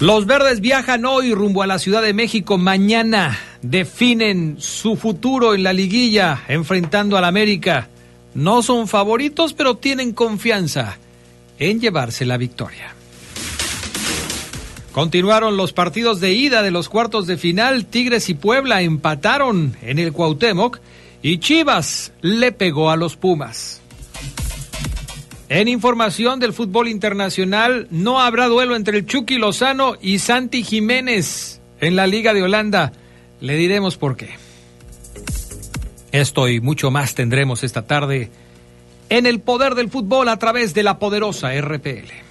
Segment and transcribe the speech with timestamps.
[0.00, 2.56] Los verdes viajan hoy rumbo a la Ciudad de México.
[2.56, 7.88] Mañana definen su futuro en la liguilla, enfrentando al América.
[8.32, 10.98] No son favoritos, pero tienen confianza
[11.58, 12.94] en llevarse la victoria.
[14.92, 17.84] Continuaron los partidos de ida de los cuartos de final.
[17.86, 20.78] Tigres y Puebla empataron en el Cuauhtémoc
[21.22, 23.77] y Chivas le pegó a los Pumas.
[25.50, 31.62] En información del fútbol internacional, no habrá duelo entre el Chucky Lozano y Santi Jiménez
[31.80, 32.92] en la Liga de Holanda.
[33.40, 34.28] Le diremos por qué.
[36.12, 38.30] Esto y mucho más tendremos esta tarde
[39.08, 42.27] en el poder del fútbol a través de la poderosa RPL.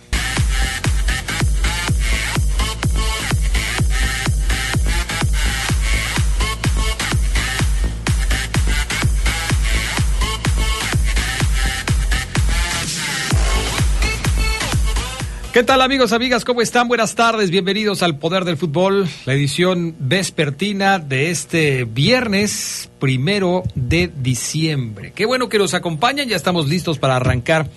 [15.57, 16.45] ¿Qué tal amigos, amigas?
[16.45, 16.87] ¿Cómo están?
[16.87, 24.11] Buenas tardes, bienvenidos al Poder del Fútbol, la edición vespertina de este viernes primero de
[24.21, 25.13] diciembre.
[25.15, 27.71] Qué bueno que nos acompañan, ya estamos listos para arrancar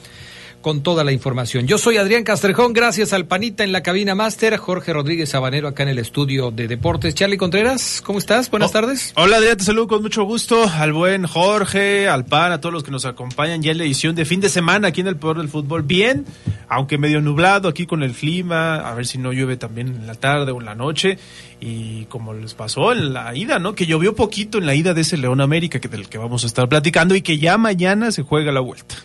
[0.60, 1.66] con toda la información.
[1.66, 5.84] Yo soy Adrián Castrejón, gracias al Panita en la cabina máster, Jorge Rodríguez Sabanero acá
[5.84, 7.14] en el estudio de deportes.
[7.14, 8.50] Charlie Contreras, ¿cómo estás?
[8.50, 9.12] Buenas oh, tardes.
[9.16, 12.82] Hola Adrián, te saludo con mucho gusto al buen Jorge, al Pan, a todos los
[12.82, 15.38] que nos acompañan ya en la edición de fin de semana aquí en el Poder
[15.38, 15.82] del Fútbol.
[15.82, 16.26] Bien,
[16.68, 20.14] aunque medio nublado aquí con el clima, a ver si no llueve también en la
[20.14, 21.18] tarde o en la noche.
[21.60, 23.74] Y como les pasó en la ida, ¿no?
[23.74, 26.46] Que llovió poquito en la ida de ese León América que del que vamos a
[26.46, 28.96] estar platicando y que ya mañana se juega la vuelta.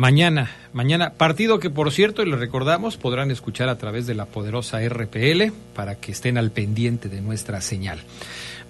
[0.00, 4.24] Mañana, mañana, partido que por cierto, y lo recordamos, podrán escuchar a través de la
[4.24, 7.98] poderosa RPL para que estén al pendiente de nuestra señal.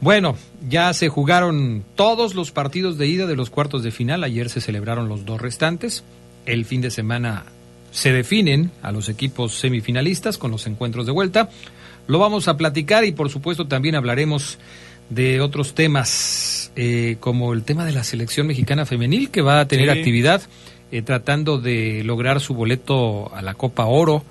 [0.00, 0.36] Bueno,
[0.68, 4.60] ya se jugaron todos los partidos de ida de los cuartos de final, ayer se
[4.60, 6.02] celebraron los dos restantes,
[6.46, 7.44] el fin de semana
[7.92, 11.48] se definen a los equipos semifinalistas con los encuentros de vuelta,
[12.08, 14.58] lo vamos a platicar y por supuesto también hablaremos
[15.10, 19.68] de otros temas, eh, como el tema de la selección mexicana femenil que va a
[19.68, 20.42] tener actividad
[20.90, 24.24] eh, tratando de lograr su boleto a la Copa Oro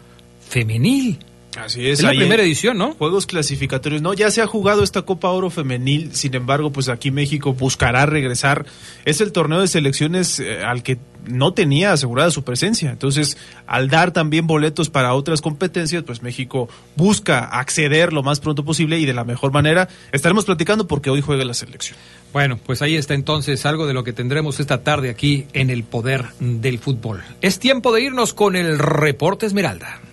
[0.48, 1.20] femenil.
[1.58, 2.00] Así es.
[2.00, 2.94] Es la primera edición, ¿no?
[2.94, 4.02] Juegos clasificatorios.
[4.02, 6.14] No, ya se ha jugado esta Copa Oro femenil.
[6.14, 8.66] Sin embargo, pues aquí México buscará regresar.
[9.06, 12.92] Es el torneo de selecciones eh, al que no tenía asegurada su presencia.
[12.92, 13.38] Entonces,
[13.68, 19.00] al dar también boletos para otras competencias, pues México busca acceder lo más pronto posible
[19.00, 19.88] y de la mejor manera.
[20.12, 21.98] Estaremos platicando porque hoy juega la selección.
[22.32, 25.84] Bueno, pues ahí está entonces algo de lo que tendremos esta tarde aquí en el
[25.84, 27.24] poder del fútbol.
[27.42, 30.00] Es tiempo de irnos con el reporte Esmeralda.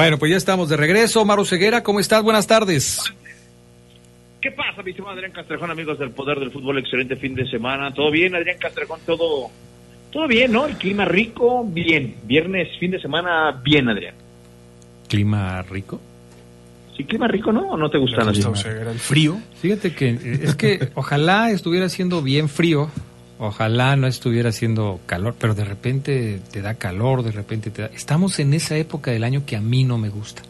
[0.00, 1.26] Bueno, pues ya estamos de regreso.
[1.26, 2.22] Maro Ceguera, ¿cómo estás?
[2.22, 3.12] Buenas tardes.
[4.40, 6.78] ¿Qué pasa, mi estimado Adrián Castrejón, amigos del Poder del Fútbol?
[6.78, 7.92] Excelente fin de semana.
[7.92, 8.98] ¿Todo bien, Adrián Castrejón?
[9.04, 9.50] ¿Todo,
[10.10, 10.64] todo bien, ¿no?
[10.64, 12.14] El clima rico, bien.
[12.24, 14.14] Viernes, fin de semana, bien, Adrián.
[15.06, 16.00] ¿Clima rico?
[16.96, 17.72] Sí, clima rico, ¿no?
[17.72, 19.38] ¿O no te gusta, ¿Era el frío?
[19.60, 22.90] Fíjate que eh, es que ojalá estuviera siendo bien frío
[23.42, 27.90] Ojalá no estuviera haciendo calor, pero de repente te da calor, de repente te da...
[27.94, 30.42] Estamos en esa época del año que a mí no me gusta.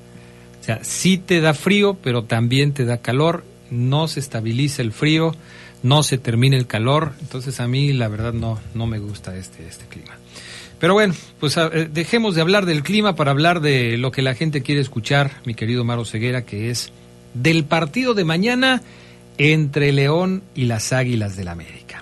[0.60, 4.90] O sea, sí te da frío, pero también te da calor, no se estabiliza el
[4.90, 5.36] frío,
[5.84, 9.68] no se termina el calor, entonces a mí la verdad no, no me gusta este,
[9.68, 10.18] este clima.
[10.80, 14.34] Pero bueno, pues eh, dejemos de hablar del clima para hablar de lo que la
[14.34, 16.90] gente quiere escuchar, mi querido Maro Ceguera, que es
[17.34, 18.82] del partido de mañana
[19.38, 21.99] entre León y las Águilas del la América.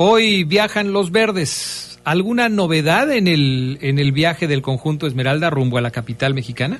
[0.00, 2.00] Hoy viajan los verdes.
[2.04, 6.78] ¿Alguna novedad en el, en el viaje del conjunto Esmeralda rumbo a la capital mexicana?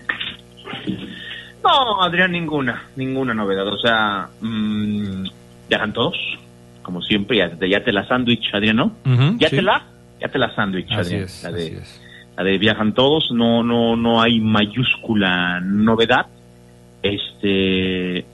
[1.65, 3.67] No, Adrián, ninguna, ninguna novedad.
[3.67, 5.25] O sea, mmm,
[5.69, 6.17] viajan todos,
[6.83, 8.93] como siempre, ya, ya te la sándwich, Adrián, ¿no?
[9.37, 9.85] ya te la,
[10.21, 11.27] ya te la sándwich, Adrián.
[11.43, 11.83] la, de,
[12.37, 16.27] la de viajan todos, no, no, no hay mayúscula novedad.
[17.03, 18.25] Este,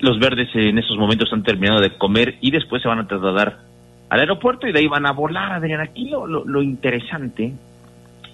[0.00, 3.58] los verdes en estos momentos han terminado de comer y después se van a trasladar
[4.08, 5.80] al aeropuerto y de ahí van a volar, Adrián.
[5.80, 7.52] Aquí lo, lo, interesante,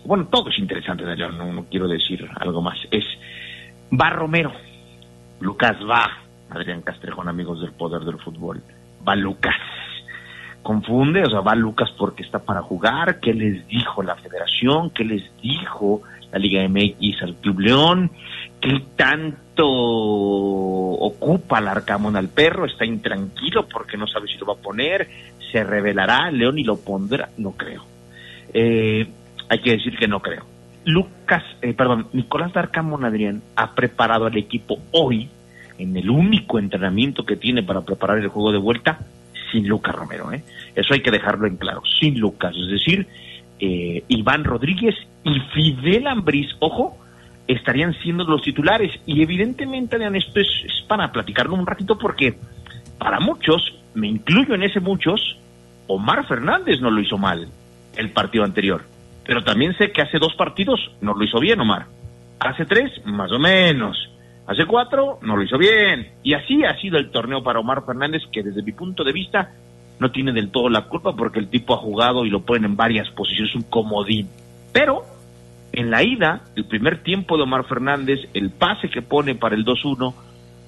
[0.04, 3.04] bueno, todo es interesante, Adrián, no, no, quiero decir algo más, es
[3.92, 4.52] va Romero,
[5.40, 6.08] Lucas va,
[6.50, 8.62] Adrián Castrejón, amigos del poder del fútbol,
[9.06, 9.56] va Lucas.
[10.62, 14.90] Confunde, o sea, va Lucas porque está para jugar, ¿qué les dijo la federación?
[14.90, 18.12] ¿Qué les dijo la Liga MX al Club León?
[18.60, 18.80] ¿Qué
[19.54, 22.66] tanto ocupa el Arcamón al perro?
[22.66, 25.08] Está intranquilo porque no sabe si lo va a poner,
[25.50, 27.84] se revelará León y lo pondrá, no creo.
[28.54, 29.06] Eh,
[29.48, 30.44] hay que decir que no creo.
[30.84, 35.28] Lucas, eh, perdón, Nicolás Darcamón Adrián ha preparado al equipo hoy
[35.78, 38.98] en el único entrenamiento que tiene para preparar el juego de vuelta
[39.50, 40.32] sin Lucas Romero.
[40.32, 40.42] ¿eh?
[40.74, 42.54] Eso hay que dejarlo en claro, sin Lucas.
[42.56, 43.06] Es decir,
[43.60, 44.94] eh, Iván Rodríguez
[45.24, 46.98] y Fidel Ambriz, ojo,
[47.46, 48.92] estarían siendo los titulares.
[49.06, 50.48] Y evidentemente, Adrián, esto es,
[50.88, 52.38] para platicarlo un ratito porque
[52.98, 55.36] para muchos, me incluyo en ese muchos,
[55.86, 57.48] Omar Fernández no lo hizo mal
[57.96, 58.82] el partido anterior.
[59.24, 61.86] Pero también sé que hace dos partidos no lo hizo bien, Omar.
[62.40, 64.10] Hace tres, más o menos.
[64.46, 66.12] Hace cuatro, no lo hizo bien.
[66.22, 69.52] Y así ha sido el torneo para Omar Fernández, que desde mi punto de vista
[69.98, 72.76] no tiene del todo la culpa porque el tipo ha jugado y lo ponen en
[72.76, 74.28] varias posiciones, un comodín.
[74.72, 75.04] Pero
[75.72, 79.64] en la ida, el primer tiempo de Omar Fernández, el pase que pone para el
[79.64, 80.14] 2-1,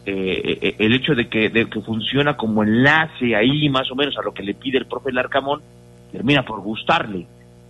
[0.06, 4.16] eh, eh, el hecho de que, de que funciona como enlace ahí más o menos
[4.18, 5.62] a lo que le pide el profe Larcamón,
[6.10, 7.26] termina por gustarle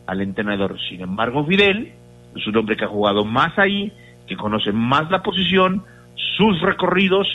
[0.07, 0.79] al entrenador.
[0.89, 1.93] Sin embargo, Fidel
[2.37, 3.93] es un hombre que ha jugado más ahí,
[4.27, 5.85] que conoce más la posición,
[6.37, 7.27] sus recorridos,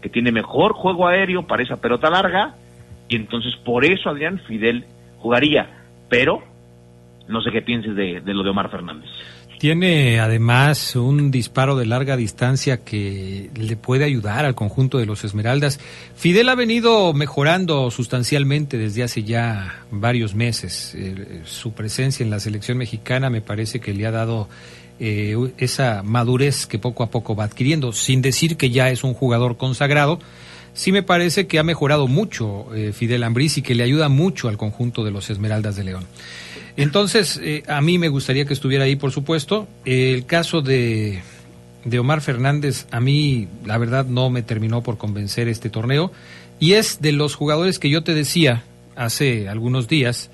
[0.00, 2.54] que tiene mejor juego aéreo para esa pelota larga,
[3.08, 4.84] y entonces por eso Adrián Fidel
[5.18, 5.68] jugaría.
[6.08, 6.42] Pero
[7.28, 9.10] no sé qué pienses de, lo de Omar Fernández.
[9.58, 15.22] Tiene además un disparo de larga distancia que le puede ayudar al conjunto de los
[15.22, 15.78] Esmeraldas.
[16.16, 20.96] Fidel ha venido mejorando sustancialmente desde hace ya varios meses.
[20.96, 24.48] Eh, su presencia en la selección mexicana me parece que le ha dado
[24.98, 29.14] eh, esa madurez que poco a poco va adquiriendo, sin decir que ya es un
[29.14, 30.18] jugador consagrado.
[30.74, 34.48] Sí me parece que ha mejorado mucho eh, Fidel Ambriz y que le ayuda mucho
[34.48, 36.06] al conjunto de los Esmeraldas de León.
[36.76, 39.68] Entonces, eh, a mí me gustaría que estuviera ahí, por supuesto.
[39.84, 41.20] el caso de,
[41.84, 46.10] de Omar Fernández, a mí, la verdad, no me terminó por convencer este torneo.
[46.58, 48.64] Y es de los jugadores que yo te decía
[48.96, 50.30] hace algunos días,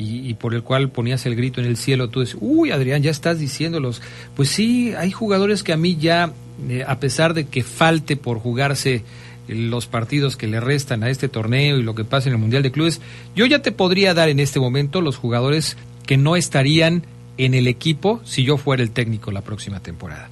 [0.00, 3.10] y, por el cual ponías el grito en el cielo, tú dices, uy, Adrián, ya
[3.10, 4.00] estás diciéndolos.
[4.36, 6.32] Pues sí, hay jugadores que a mí ya,
[6.68, 9.02] eh, a pesar de que falte por jugarse
[9.48, 12.62] los partidos que le restan a este torneo y lo que pasa en el Mundial
[12.62, 13.00] de Clubes,
[13.34, 17.04] yo ya te podría dar en este momento los jugadores que no estarían
[17.38, 20.28] en el equipo si yo fuera el técnico la próxima temporada.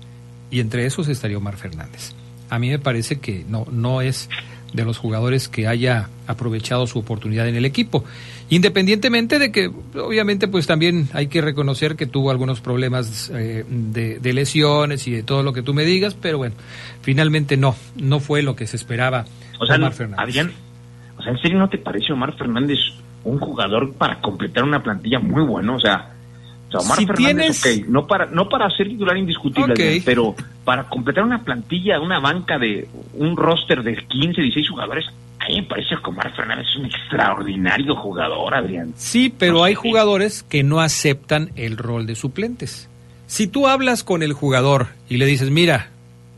[0.51, 2.13] Y entre esos estaría Omar Fernández.
[2.51, 4.29] A mí me parece que no, no es
[4.73, 8.05] de los jugadores que haya aprovechado su oportunidad en el equipo.
[8.48, 14.32] Independientemente de que, obviamente, pues también hay que reconocer que tuvo algunos problemas eh, de,
[14.32, 16.55] lesiones y de todo lo que tú me digas, pero bueno,
[17.03, 19.24] finalmente no, no fue lo que se esperaba
[19.58, 20.53] o sea, Omar Fernández.
[21.17, 22.79] o sea, ¿en serio no te parece Omar Fernández
[23.24, 25.74] un jugador para completar una plantilla muy bueno?
[25.74, 26.12] O sea,
[26.72, 32.20] Omar Fernández, no para, no para ser titular indiscutible, pero para completar una plantilla, una
[32.20, 35.06] banca de un roster de 15, 16 jugadores,
[35.46, 38.93] a mí me parece que Omar Fernández es un extraordinario jugador, Adrián.
[38.96, 42.88] Sí, pero hay jugadores que no aceptan el rol de suplentes.
[43.29, 45.91] Si tú hablas con el jugador y le dices, mira,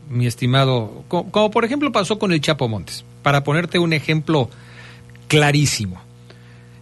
[0.09, 4.49] mi estimado, como, por ejemplo pasó con el Chapo Montes, para ponerte un ejemplo
[5.27, 6.01] clarísimo.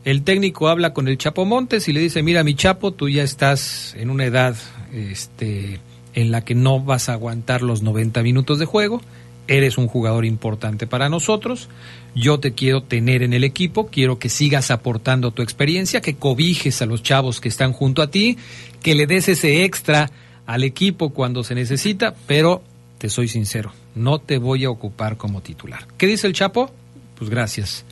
[0.03, 3.23] El técnico habla con el Chapo Montes y le dice, mira mi Chapo, tú ya
[3.23, 4.55] estás en una edad
[4.93, 5.79] este,
[6.13, 9.01] en la que no vas a aguantar los 90 minutos de juego,
[9.47, 11.69] eres un jugador importante para nosotros,
[12.17, 16.81] yo te quiero tener en el equipo, quiero que sigas aportando tu experiencia, que cobijes
[16.81, 18.37] a los chavos que están junto a ti,
[18.81, 20.09] que le des ese extra
[20.47, 22.63] al equipo cuando se necesita, pero
[22.97, 25.85] te soy sincero, no te voy a ocupar como titular.
[25.97, 26.71] ¿Qué dice el Chapo?
[27.17, 27.85] Pues gracias.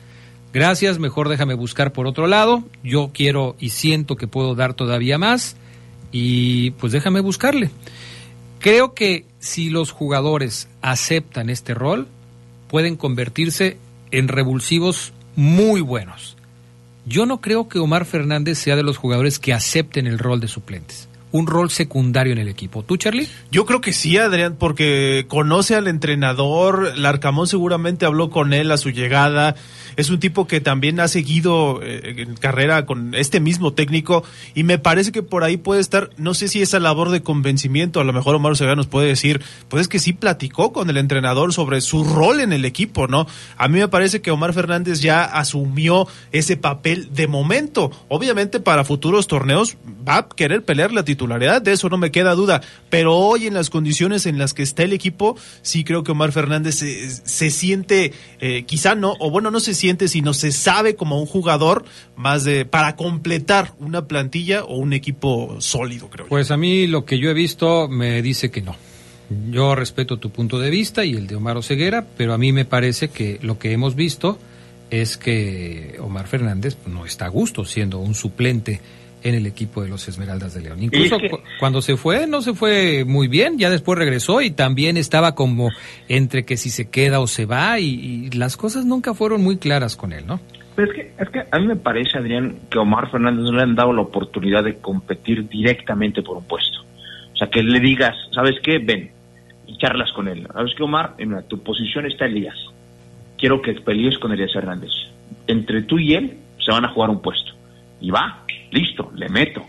[0.52, 2.64] Gracias, mejor déjame buscar por otro lado.
[2.82, 5.56] Yo quiero y siento que puedo dar todavía más
[6.10, 7.70] y pues déjame buscarle.
[8.58, 12.08] Creo que si los jugadores aceptan este rol,
[12.68, 13.76] pueden convertirse
[14.10, 16.36] en revulsivos muy buenos.
[17.04, 20.48] Yo no creo que Omar Fernández sea de los jugadores que acepten el rol de
[20.48, 22.82] suplentes un rol secundario en el equipo.
[22.82, 23.28] ¿Tú, Charlie?
[23.50, 28.76] Yo creo que sí, Adrián, porque conoce al entrenador, Larcamón seguramente habló con él a
[28.76, 29.54] su llegada,
[29.96, 34.24] es un tipo que también ha seguido eh, en carrera con este mismo técnico
[34.54, 38.00] y me parece que por ahí puede estar, no sé si esa labor de convencimiento,
[38.00, 40.96] a lo mejor Omar Segura nos puede decir, pues es que sí platicó con el
[40.96, 43.26] entrenador sobre su rol en el equipo, ¿no?
[43.56, 47.90] A mí me parece que Omar Fernández ya asumió ese papel de momento.
[48.08, 49.76] Obviamente para futuros torneos
[50.06, 53.54] va a querer pelear la titularidad, de eso no me queda duda, pero hoy en
[53.54, 58.12] las condiciones en las que está el equipo, sí creo que Omar Fernández se, siente,
[58.40, 61.84] eh, quizá no, o bueno, no se siente sino se sabe como un jugador
[62.16, 66.26] más de para completar una plantilla o un equipo sólido, creo.
[66.28, 68.76] Pues a mí lo que yo he visto me dice que no.
[69.50, 72.64] Yo respeto tu punto de vista y el de Omar Oseguera, pero a mí me
[72.64, 74.38] parece que lo que hemos visto
[74.90, 78.80] es que Omar Fernández no está a gusto siendo un suplente
[79.28, 80.82] en el equipo de los Esmeraldas de León.
[80.82, 81.18] Incluso
[81.58, 85.70] cuando se fue, no se fue muy bien, ya después regresó y también estaba como
[86.08, 89.96] entre que si se queda o se va y, las cosas nunca fueron muy claras
[89.96, 90.40] con él, ¿no?
[90.76, 93.74] es que, es que a mí me parece, Adrián, que Omar Fernández no le han
[93.74, 96.80] dado la oportunidad de competir directamente por un puesto.
[97.32, 98.78] O sea, que le digas, ¿sabes qué?
[98.78, 99.10] Ven
[99.66, 100.46] y charlas con él.
[100.52, 101.14] ¿Sabes qué, Omar?
[101.18, 102.56] En tu posición está Elías.
[103.38, 104.90] Quiero que pelees con Elías Hernández.
[105.46, 107.55] Entre tú y él se van a jugar un puesto.
[108.00, 109.62] Y va, listo, le meto.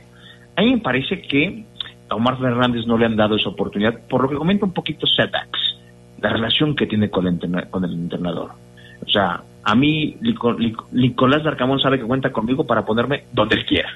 [0.55, 1.63] A mí me parece que
[2.09, 5.05] a Omar Fernández no le han dado esa oportunidad, por lo que comenta un poquito
[5.05, 5.77] Sedax,
[6.21, 8.51] la relación que tiene con el, con el entrenador.
[9.05, 10.17] O sea, a mí
[10.91, 13.89] Nicolás Darcamón sabe que cuenta conmigo para ponerme donde él quiera.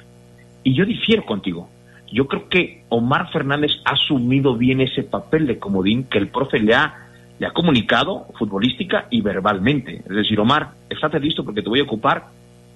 [0.63, 1.69] Y yo difiero contigo.
[2.11, 6.59] Yo creo que Omar Fernández ha asumido bien ese papel de comodín que el profe
[6.59, 7.07] le ha,
[7.39, 10.03] le ha comunicado futbolística y verbalmente.
[10.05, 12.25] Es decir, Omar, estate listo porque te voy a ocupar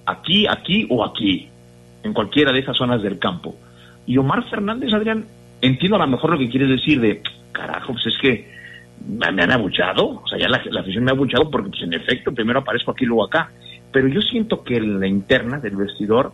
[0.05, 1.49] aquí, aquí o aquí
[2.03, 3.55] en cualquiera de esas zonas del campo.
[4.05, 5.25] Y Omar Fernández, Adrián,
[5.61, 7.21] entiendo a lo mejor lo que quieres decir de,
[7.51, 8.55] carajo, pues es que
[9.07, 12.33] me, han abuchado, o sea, ya la, afición me ha abuchado porque, pues en efecto,
[12.33, 13.51] primero aparezco aquí, luego acá.
[13.91, 16.33] Pero yo siento que la interna del vestidor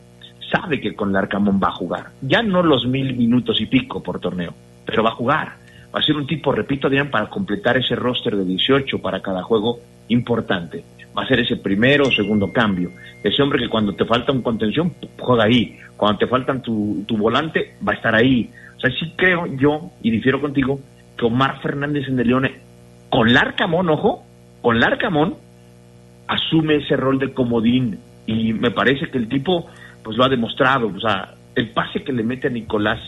[0.51, 2.07] sabe que con Larcamón va a jugar.
[2.21, 4.53] Ya no los mil minutos y pico por torneo,
[4.85, 5.53] pero va a jugar.
[5.93, 9.43] Va a ser un tipo, repito, Adrián, para completar ese roster de 18 para cada
[9.43, 10.83] juego importante
[11.17, 12.91] va a ser ese primero o segundo cambio.
[13.23, 15.77] Ese hombre que cuando te falta un contención, juega ahí.
[15.97, 18.49] Cuando te faltan tu, tu volante, va a estar ahí.
[18.77, 20.79] O sea, sí creo yo, y difiero contigo,
[21.17, 22.55] que Omar Fernández en De Leone,
[23.09, 24.23] con Larcamón, ojo,
[24.61, 25.35] con Larcamón,
[26.27, 27.99] asume ese rol de comodín.
[28.25, 29.67] Y me parece que el tipo,
[30.03, 30.87] pues lo ha demostrado.
[30.87, 32.99] O sea, el pase que le mete a Nicolás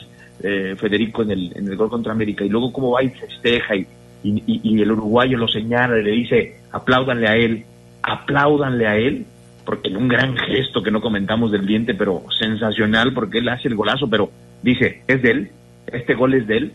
[0.42, 3.76] eh, Federico en el, en el gol contra América, y luego cómo va y festeja,
[3.76, 3.88] y,
[4.24, 7.66] y, el uruguayo lo señala y le dice, apláudanle a él
[8.04, 9.26] apláudanle a él,
[9.66, 13.70] porque en un gran gesto que no comentamos del diente, pero sensacional, porque él hace
[13.70, 14.30] el golazo, pero
[14.62, 15.52] dice, es de él,
[15.88, 16.74] este gol es de él.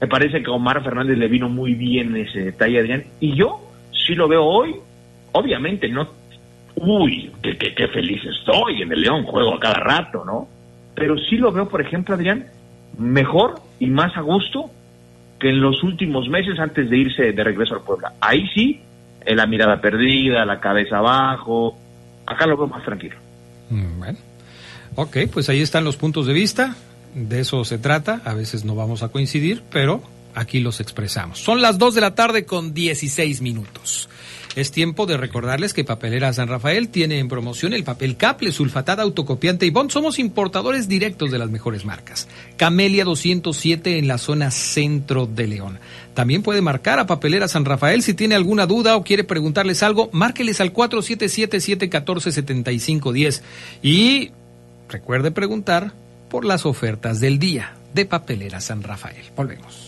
[0.00, 3.60] Me parece que a Omar Fernández le vino muy bien ese detalle, Adrián, y yo
[4.06, 4.76] sí lo veo hoy,
[5.32, 6.08] obviamente no,
[6.76, 10.48] uy, qué, qué, feliz estoy, en el León juego a cada rato, ¿no?
[10.94, 12.46] Pero sí lo veo, por ejemplo, Adrián,
[12.98, 14.70] mejor y más a gusto
[15.40, 18.12] que en los últimos meses antes de irse de regreso al Puebla.
[18.20, 18.80] Ahí sí
[19.34, 21.76] la mirada perdida, la cabeza abajo.
[22.26, 23.16] Acá lo veo más tranquilo.
[23.70, 24.18] Mm, bueno,
[24.94, 26.76] ok, pues ahí están los puntos de vista.
[27.14, 28.20] De eso se trata.
[28.24, 30.02] A veces no vamos a coincidir, pero
[30.34, 31.38] aquí los expresamos.
[31.38, 34.08] Son las 2 de la tarde con 16 minutos.
[34.56, 39.02] Es tiempo de recordarles que Papelera San Rafael tiene en promoción el papel Caple, sulfatada,
[39.02, 39.90] autocopiante y bond.
[39.90, 42.26] Somos importadores directos de las mejores marcas.
[42.56, 45.78] Camelia 207 en la zona centro de León.
[46.16, 50.08] También puede marcar a Papelera San Rafael si tiene alguna duda o quiere preguntarles algo,
[50.12, 53.42] márqueles al 477-714-7510
[53.82, 54.30] y
[54.88, 55.92] recuerde preguntar
[56.30, 59.26] por las ofertas del día de Papelera San Rafael.
[59.36, 59.85] Volvemos.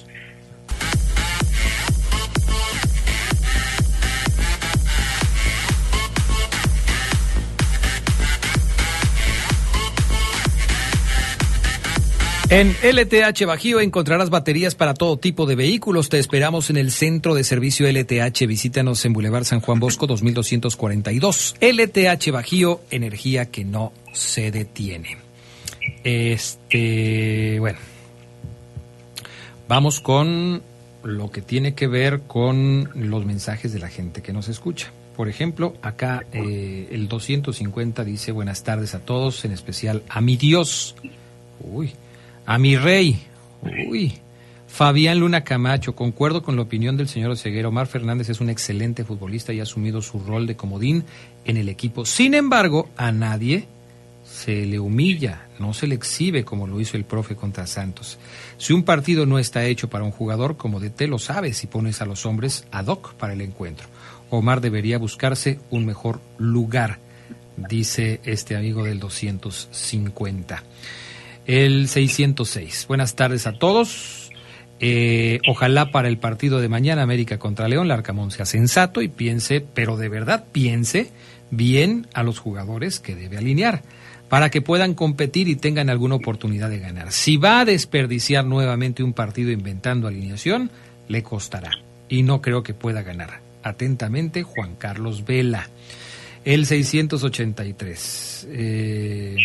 [12.51, 16.09] En LTH Bajío encontrarás baterías para todo tipo de vehículos.
[16.09, 18.47] Te esperamos en el centro de servicio LTH.
[18.47, 21.57] Visítanos en Boulevard San Juan Bosco 2242.
[21.61, 25.19] LTH Bajío, energía que no se detiene.
[26.05, 27.79] Este, bueno.
[29.69, 30.63] Vamos con
[31.03, 34.91] lo que tiene que ver con los mensajes de la gente que nos escucha.
[35.19, 40.39] Por ejemplo, acá eh, el 250 dice buenas tardes a todos, en especial a mi
[40.39, 40.97] Dios.
[41.61, 41.93] Uy,
[42.49, 43.21] a mi rey.
[43.91, 44.15] Uy.
[44.69, 47.69] Fabián Luna Camacho, concuerdo con la opinión del señor Oseguera.
[47.69, 51.05] Omar Fernández es un excelente futbolista y ha asumido su rol de comodín
[51.45, 52.07] en el equipo.
[52.07, 53.69] Sin embargo, a nadie
[54.25, 58.19] se le humilla, no se le exhibe como lo hizo el profe contra Santos.
[58.57, 61.67] Si un partido no está hecho para un jugador, como de te lo sabes si
[61.67, 63.89] pones a los hombres ad hoc para el encuentro.
[64.31, 66.99] Omar debería buscarse un mejor lugar,
[67.59, 70.63] dice este amigo del 250.
[71.49, 72.85] El 606.
[72.89, 74.31] Buenas tardes a todos.
[74.81, 79.63] Eh, ojalá para el partido de mañana América contra León, Larcamón sea sensato y piense,
[79.63, 81.11] pero de verdad piense
[81.51, 83.83] bien a los jugadores que debe alinear
[84.29, 87.13] para que puedan competir y tengan alguna oportunidad de ganar.
[87.13, 90.71] Si va a desperdiciar nuevamente un partido inventando alineación,
[91.09, 91.71] le costará
[92.11, 93.41] y no creo que pueda ganar.
[93.63, 95.71] Atentamente, Juan Carlos Vela.
[96.45, 98.49] El 683.
[98.51, 99.37] Eh,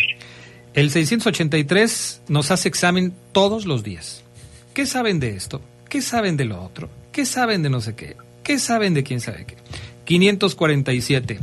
[0.74, 4.22] el 683 nos hace examen todos los días.
[4.74, 5.60] ¿Qué saben de esto?
[5.88, 6.90] ¿Qué saben de lo otro?
[7.12, 8.16] ¿Qué saben de no sé qué?
[8.42, 9.56] ¿Qué saben de quién sabe qué?
[10.04, 11.38] 547.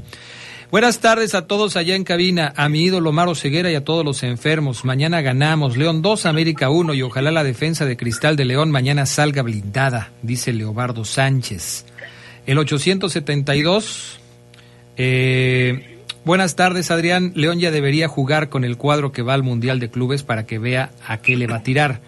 [0.70, 4.06] Buenas tardes a todos allá en cabina, a mi ídolo Maro Ceguera y a todos
[4.06, 4.86] los enfermos.
[4.86, 5.76] Mañana ganamos.
[5.76, 10.12] León 2, América 1 y ojalá la defensa de Cristal de León mañana salga blindada,
[10.22, 11.86] dice Leobardo Sánchez.
[12.46, 14.20] El 872.
[14.96, 17.32] Eh, buenas tardes, Adrián.
[17.36, 20.60] León ya debería jugar con el cuadro que va al Mundial de Clubes para que
[20.60, 22.01] vea a qué le va a tirar.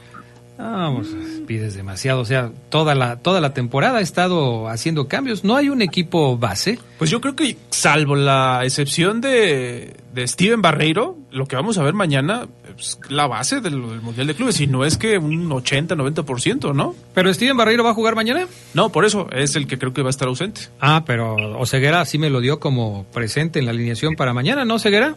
[0.58, 1.08] Vamos,
[1.44, 2.22] pides demasiado.
[2.22, 5.44] O sea, toda la, toda la temporada ha estado haciendo cambios.
[5.44, 6.80] ¿No hay un equipo base?
[6.98, 11.84] Pues yo creo que, salvo la excepción de, de Steven Barreiro, lo que vamos a
[11.84, 12.48] ver mañana
[12.78, 14.60] es la base del, del Mundial de Clubes.
[14.60, 16.96] Y no es que un 80, 90%, ¿no?
[17.14, 18.48] ¿Pero Steven Barreiro va a jugar mañana?
[18.74, 20.62] No, por eso es el que creo que va a estar ausente.
[20.80, 24.76] Ah, pero Oseguera sí me lo dio como presente en la alineación para mañana, ¿no,
[24.76, 25.16] Oseguera?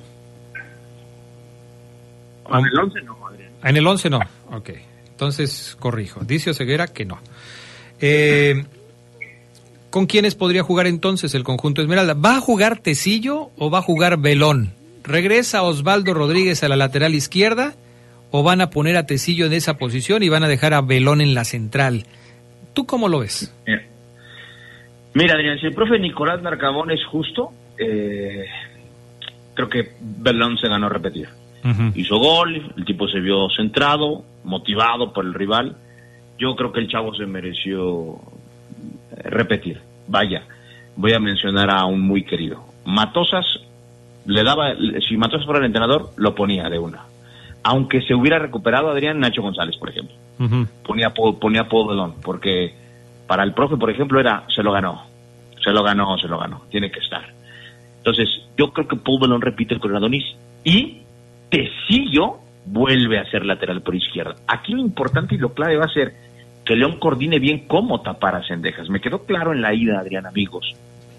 [2.48, 3.50] En el 11 no, Adrián.
[3.64, 4.20] En el 11 no.
[4.52, 4.70] Ok.
[5.16, 6.20] Entonces, corrijo.
[6.26, 7.18] Dice Oseguera que no.
[8.02, 8.66] Eh,
[9.88, 12.12] ¿Con quiénes podría jugar entonces el conjunto Esmeralda?
[12.12, 14.74] ¿Va a jugar Tecillo o va a jugar Belón?
[15.04, 17.72] ¿Regresa Osvaldo Rodríguez a la lateral izquierda
[18.30, 21.22] o van a poner a Tecillo en esa posición y van a dejar a Belón
[21.22, 22.04] en la central?
[22.74, 23.54] ¿Tú cómo lo ves?
[25.14, 28.44] Mira, Adrián, si el profe Nicolás Narcabón es justo, eh,
[29.54, 31.26] creo que Belón se ganó repetir.
[31.94, 35.76] Hizo gol, el tipo se vio centrado, motivado por el rival.
[36.38, 38.16] Yo creo que el chavo se mereció
[39.16, 39.80] eh, repetir.
[40.08, 40.42] Vaya,
[40.96, 42.64] voy a mencionar a un muy querido.
[42.84, 43.44] Matosas
[44.26, 44.74] le daba,
[45.08, 47.04] si Matosas fuera el entrenador, lo ponía de una.
[47.62, 50.14] Aunque se hubiera recuperado Adrián Nacho González, por ejemplo.
[50.84, 52.74] Ponía, po- ponía Paul Belón, porque
[53.26, 55.02] para el profe, por ejemplo, era, se lo ganó,
[55.64, 57.24] se lo ganó, se lo ganó, tiene que estar.
[57.98, 60.24] Entonces, yo creo que Paul Belón repite con Adonis
[60.62, 60.98] y
[61.86, 64.34] Tecillo vuelve a ser lateral por izquierda.
[64.46, 66.12] Aquí lo importante y lo clave va a ser
[66.64, 68.90] que León coordine bien cómo tapar a Cendejas.
[68.90, 70.74] Me quedó claro en la ida, Adrián, amigos,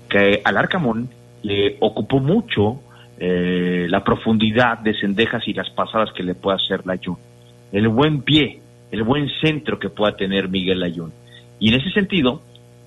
[0.10, 1.10] que al Arcamón
[1.44, 2.82] le ocupó mucho
[3.18, 7.18] eh, la profundidad de Cendejas y las pasadas que le pueda hacer Layún.
[7.72, 8.60] El buen pie,
[8.92, 11.14] el buen centro que pueda tener Miguel Layún.
[11.60, 12.42] Y en ese sentido,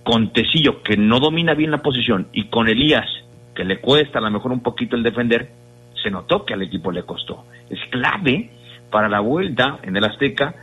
[0.05, 3.09] con Tecillo, que no domina bien la posición, y con Elías,
[3.55, 5.51] que le cuesta a lo mejor un poquito el defender,
[6.03, 7.45] se notó que al equipo le costó.
[7.69, 8.51] Es clave
[8.91, 10.55] para la vuelta en el Azteca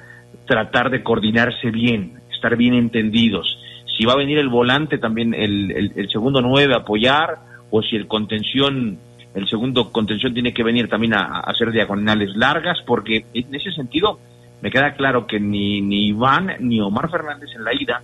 [0.45, 3.58] tratar de coordinarse bien, estar bien entendidos.
[3.97, 7.36] Si va a venir el volante también, el, el- segundo nueve apoyar,
[7.69, 8.97] o si el contención,
[9.34, 13.71] el segundo contención tiene que venir también a, a hacer diagonales largas, porque en ese
[13.71, 14.19] sentido
[14.62, 18.02] me queda claro que ni, ni Iván ni Omar Fernández en la ida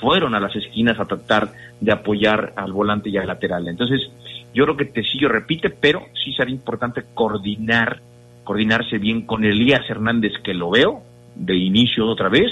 [0.00, 3.68] fueron a las esquinas a tratar de apoyar al volante y al lateral.
[3.68, 4.10] Entonces,
[4.54, 8.00] yo creo que Tecillo repite, pero sí será importante coordinar,
[8.44, 11.02] coordinarse bien con Elías Hernández, que lo veo
[11.34, 12.50] de inicio otra vez,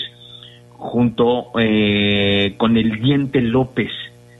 [0.71, 3.91] junto eh, con el Diente López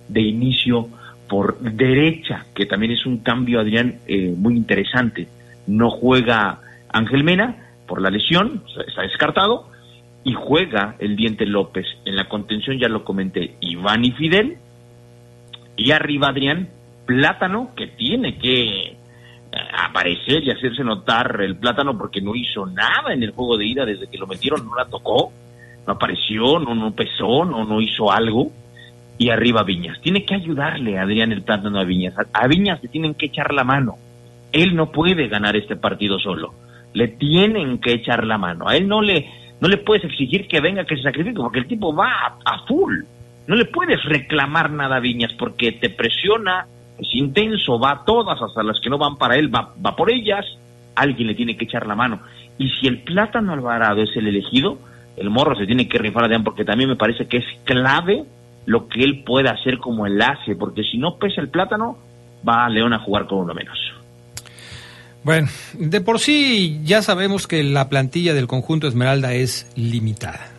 [0.09, 0.89] de inicio
[1.29, 5.29] por derecha, que también es un cambio, Adrián, eh, muy interesante.
[5.67, 9.72] No juega Ángel Mena por la lesión, está descartado,
[10.25, 11.87] y juega el Diente López.
[12.05, 14.57] En la contención ya lo comenté, Iván y Fidel,
[15.77, 16.69] y arriba Adrián,
[17.07, 18.97] Plátano, que tiene que eh,
[19.73, 23.85] aparecer y hacerse notar el Plátano porque no hizo nada en el juego de ida
[23.85, 25.33] desde que lo metieron, no la tocó,
[25.87, 28.53] no apareció, no, no pesó, no, no hizo algo.
[29.19, 30.01] Y arriba Viñas.
[30.01, 32.15] Tiene que ayudarle Adrián el Plátano a Viñas.
[32.19, 33.97] A, a Viñas le tienen que echar la mano.
[34.53, 36.55] Él no puede ganar este partido solo.
[36.93, 38.69] Le tienen que echar la mano.
[38.69, 39.29] A él no le,
[39.63, 43.03] no le puedes exigir que venga, que se sacrifique, porque el tipo va a, full.
[43.47, 46.67] No le puedes reclamar nada a Viñas porque te presiona,
[46.99, 50.13] es intenso, va a todas, hasta las que no van para él, va, va por
[50.13, 50.45] ellas.
[50.97, 52.23] Alguien le tiene que echar la mano.
[52.59, 54.81] Y si el Plátano Alvarado es el elegido,
[55.17, 58.25] el morro se tiene que rifar Adrián porque también me parece que es clave
[58.67, 61.99] lo que él pueda hacer como enlace, porque si no pesa el plátano,
[62.47, 63.79] va a León a jugar con uno menos.
[65.25, 70.51] Bueno, de por sí ya sabemos que la plantilla del conjunto Esmeralda es limitada.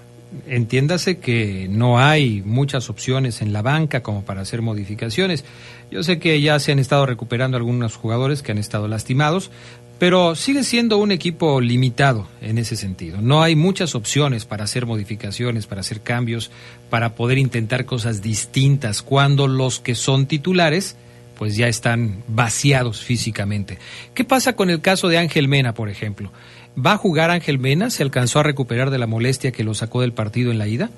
[0.48, 5.46] Entiéndase que no hay muchas opciones en la banca como para hacer modificaciones.
[5.92, 9.52] Yo sé que ya se han estado recuperando algunos jugadores que han estado lastimados,
[10.00, 13.22] pero sigue siendo un equipo limitado en ese sentido.
[13.22, 16.52] No hay muchas opciones para hacer modificaciones, para hacer cambios,
[16.90, 20.96] para poder intentar cosas distintas cuando los que son titulares
[21.38, 23.78] pues ya están vaciados físicamente.
[24.14, 26.32] ¿Qué pasa con el caso de Ángel Mena, por ejemplo?
[26.76, 27.90] ¿Va a jugar Ángel Mena?
[27.90, 30.90] ¿Se alcanzó a recuperar de la molestia que lo sacó del partido en la ida?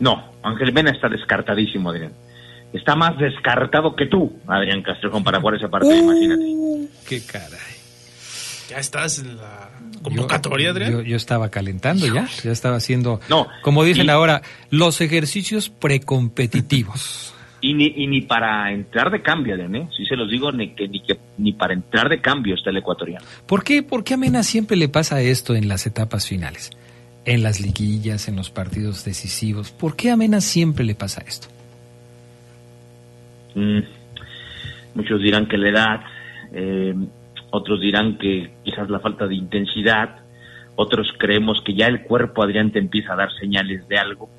[0.00, 2.12] No, Ángel Mena está descartadísimo, Adrián.
[2.72, 6.88] Está más descartado que tú, Adrián Castrejón, para jugar ese partido, imagínate.
[7.08, 7.58] ¡Qué caray!
[8.68, 9.70] Ya estás en la
[10.02, 10.92] convocatoria, Adrián.
[10.92, 15.70] Yo, yo, estaba calentando ya, ya estaba haciendo, No, como dicen y- ahora, los ejercicios
[15.70, 17.34] precompetitivos.
[17.60, 19.88] Y ni, y ni para entrar de cambio, Adrián, ¿eh?
[19.96, 22.76] Sí se los digo, ni, que, ni, que, ni para entrar de cambio está el
[22.76, 23.24] ecuatoriano.
[23.46, 26.70] ¿Por qué, ¿Por qué a Mena siempre le pasa esto en las etapas finales?
[27.24, 29.72] En las liguillas, en los partidos decisivos.
[29.72, 31.48] ¿Por qué a Mena siempre le pasa esto?
[33.56, 33.80] Mm,
[34.94, 36.00] muchos dirán que la edad,
[36.52, 36.94] eh,
[37.50, 40.20] otros dirán que quizás la falta de intensidad,
[40.76, 44.30] otros creemos que ya el cuerpo, Adrián, te empieza a dar señales de algo.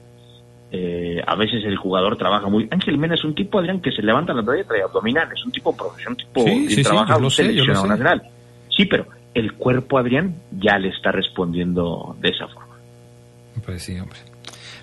[0.71, 2.67] Eh, a veces el jugador trabaja muy...
[2.69, 5.51] Ángel Mena es un tipo, Adrián, que se levanta la y trae abdominal, es un
[5.51, 6.84] tipo profesional, un tipo Sí,
[7.29, 8.23] seleccionado nacional.
[8.75, 12.77] Sí, pero el cuerpo, Adrián, ya le está respondiendo de esa forma.
[13.65, 14.19] Pues sí, hombre.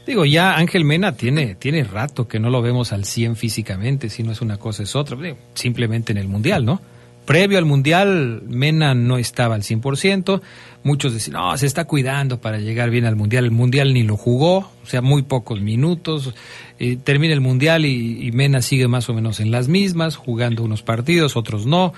[0.07, 4.23] Digo, ya Ángel Mena tiene, tiene rato que no lo vemos al 100 físicamente, si
[4.23, 5.17] no es una cosa es otra.
[5.55, 6.81] Simplemente en el Mundial, ¿no?
[7.27, 10.41] Previo al Mundial, Mena no estaba al 100%.
[10.85, 13.45] Muchos decían, no, se está cuidando para llegar bien al Mundial.
[13.45, 16.33] El Mundial ni lo jugó, o sea, muy pocos minutos.
[16.79, 20.83] Eh, termina el Mundial y, Mena sigue más o menos en las mismas, jugando unos
[20.83, 21.93] partidos, otros no.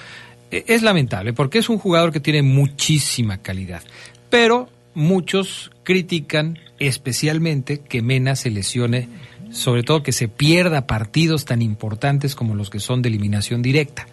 [0.51, 3.83] Eh, Es lamentable, porque es un jugador que tiene muchísima calidad.
[4.31, 9.09] Pero muchos critican especialmente que Mena se lesione,
[9.51, 14.07] sobre todo que se pierda partidos tan importantes como los que son de eliminación directa,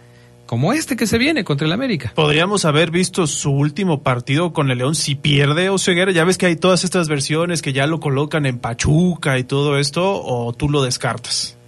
[0.46, 2.12] como este que se viene contra el América.
[2.14, 6.12] Podríamos haber visto su último partido con el León si pierde Oseguera.
[6.12, 9.78] Ya ves que hay todas estas versiones que ya lo colocan en Pachuca y todo
[9.78, 11.58] esto, o tú lo descartas.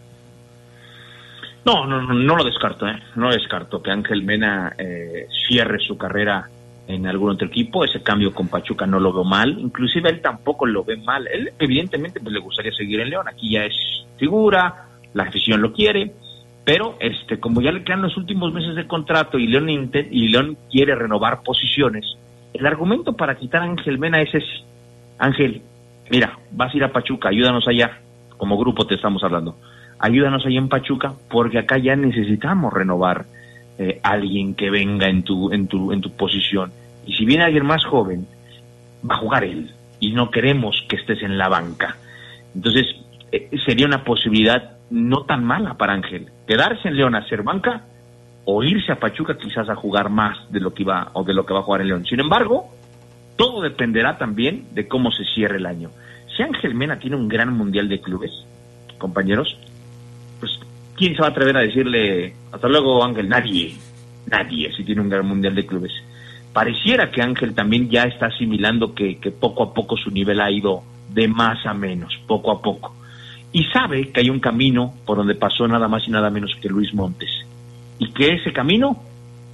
[1.64, 3.02] No, no, no, no lo descarto, ¿eh?
[3.16, 6.48] No descarto que Ángel Mena eh, cierre su carrera
[6.86, 7.84] en algún otro equipo.
[7.84, 9.58] Ese cambio con Pachuca no lo veo mal.
[9.58, 11.28] Inclusive él tampoco lo ve mal.
[11.28, 13.28] Él evidentemente pues, le gustaría seguir en León.
[13.28, 13.74] Aquí ya es
[14.16, 16.14] figura, la afición lo quiere.
[16.68, 19.70] Pero este, como ya le quedan los últimos meses de contrato y León,
[20.10, 22.04] y León quiere renovar posiciones,
[22.52, 24.64] el argumento para quitar a Ángel Mena es ese.
[25.18, 25.62] Ángel,
[26.10, 28.00] mira, vas a ir a Pachuca, ayúdanos allá.
[28.36, 29.56] Como grupo te estamos hablando.
[29.98, 33.24] Ayúdanos allá en Pachuca porque acá ya necesitamos renovar
[33.78, 36.70] eh, alguien que venga en tu, en, tu, en tu posición.
[37.06, 38.26] Y si viene alguien más joven,
[39.10, 39.72] va a jugar él.
[40.00, 41.96] Y no queremos que estés en la banca.
[42.54, 42.94] Entonces,
[43.32, 46.28] eh, sería una posibilidad no tan mala para Ángel.
[46.48, 47.82] Quedarse en León a hacer banca
[48.46, 51.44] o irse a Pachuca quizás a jugar más de lo que iba o de lo
[51.44, 52.06] que va a jugar en León.
[52.06, 52.70] Sin embargo,
[53.36, 55.90] todo dependerá también de cómo se cierre el año.
[56.34, 58.30] Si Ángel Mena tiene un gran mundial de clubes,
[58.96, 59.58] compañeros,
[60.40, 60.58] pues
[60.96, 63.28] ¿quién se va a atrever a decirle hasta luego Ángel?
[63.28, 63.76] Nadie,
[64.30, 65.92] nadie si tiene un gran mundial de clubes.
[66.54, 70.82] Pareciera que Ángel también ya está asimilando que poco a poco su nivel ha ido
[71.10, 72.97] de más a menos, poco a poco.
[73.52, 76.68] Y sabe que hay un camino por donde pasó nada más y nada menos que
[76.68, 77.30] Luis Montes.
[77.98, 79.02] Y que ese camino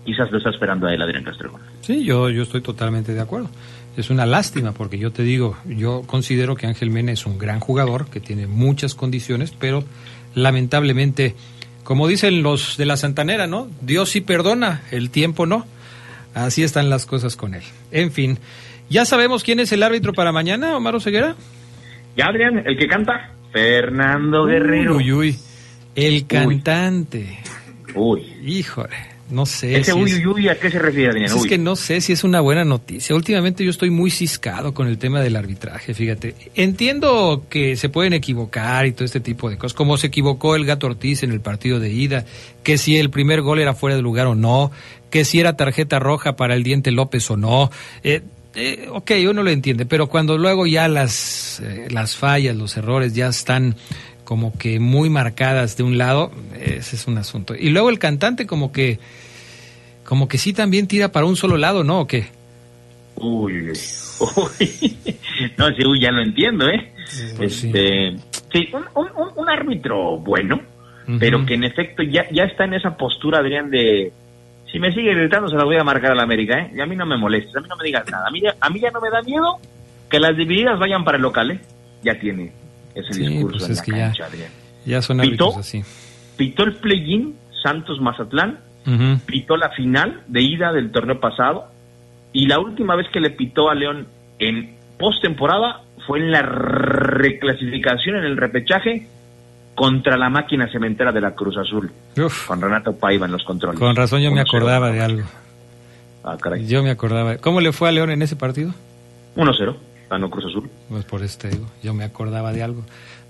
[0.04, 1.60] quizás lo está esperando a él, Adrián Castrejón.
[1.80, 3.48] Sí, yo, yo estoy totalmente de acuerdo.
[3.96, 7.60] Es una lástima porque yo te digo, yo considero que Ángel Mena es un gran
[7.60, 9.84] jugador, que tiene muchas condiciones, pero
[10.34, 11.34] lamentablemente,
[11.84, 13.68] como dicen los de la Santanera, ¿no?
[13.80, 15.64] Dios sí perdona, el tiempo no.
[16.34, 17.62] Así están las cosas con él.
[17.92, 18.38] En fin,
[18.90, 21.36] ¿ya sabemos quién es el árbitro para mañana, Omar Ceguera?
[22.16, 24.96] Ya, Adrián, el que canta, Fernando Guerrero.
[24.96, 25.38] Uy, uy,
[25.94, 27.38] el cantante.
[27.94, 28.24] Uy.
[28.44, 28.96] Híjole,
[29.30, 29.76] no sé.
[29.76, 31.26] Ese si uy, es- uy, uy, ¿a qué se refiere, Adrián?
[31.30, 31.48] Pues es Uy.
[31.48, 33.14] que no sé si es una buena noticia.
[33.14, 36.34] Últimamente yo estoy muy ciscado con el tema del arbitraje, fíjate.
[36.56, 40.64] Entiendo que se pueden equivocar y todo este tipo de cosas, como se equivocó el
[40.66, 42.24] Gato Ortiz en el partido de ida,
[42.64, 44.72] que si el primer gol era fuera de lugar o no,
[45.10, 47.70] que si era tarjeta roja para el Diente López o no.
[48.02, 48.22] Eh,
[48.56, 53.14] eh, ok, uno lo entiende, pero cuando luego ya las, eh, las fallas, los errores
[53.14, 53.74] ya están
[54.24, 57.54] como que muy marcadas de un lado, ese es un asunto.
[57.54, 58.98] Y luego el cantante como que
[60.04, 62.00] como que sí también tira para un solo lado, ¿no?
[62.00, 62.26] ¿O qué?
[63.16, 64.96] Uy, uy,
[65.56, 66.92] no, sí, uy, ya lo entiendo, ¿eh?
[67.36, 67.66] Pues sí.
[67.68, 68.16] este,
[68.52, 70.60] sí, un, un- un- un árbitro bueno,
[71.18, 74.10] pero que en efecto ya, ya está en esa postura, Adrián, de
[74.74, 76.72] si me sigue gritando se la voy a marcar a la América, ¿eh?
[76.74, 78.26] Y a mí no me molestes, a mí no me digas nada.
[78.26, 79.58] A mí, ya, a mí ya no me da miedo
[80.10, 81.60] que las divididas vayan para el local, ¿eh?
[82.02, 82.50] Ya tiene
[82.92, 84.50] ese Sí, discurso pues en es la que ya- cancha, Adrián.
[84.84, 85.44] Ya son ¿Pitó?
[85.46, 85.84] árbitros así.
[86.36, 89.20] Pitó el play-in Santos-Mazatlán, Ujú.
[89.26, 91.68] pitó la final de ida del torneo pasado
[92.32, 94.08] y la última vez que le pitó a León
[94.40, 99.06] en postemporada fue en la reclasificación en el repechaje
[99.74, 103.78] contra la máquina cementera de la Cruz Azul Uf, con Renato Paiva en los controles.
[103.80, 104.48] con razón yo me 1-0.
[104.48, 105.22] acordaba de algo.
[106.22, 106.66] Ah, caray.
[106.66, 107.36] Yo me acordaba.
[107.38, 108.72] ¿Cómo le fue a León en ese partido?
[109.36, 109.76] 1-0,
[110.08, 110.70] ganó Cruz Azul.
[110.88, 112.82] Pues por este digo, yo me acordaba de algo.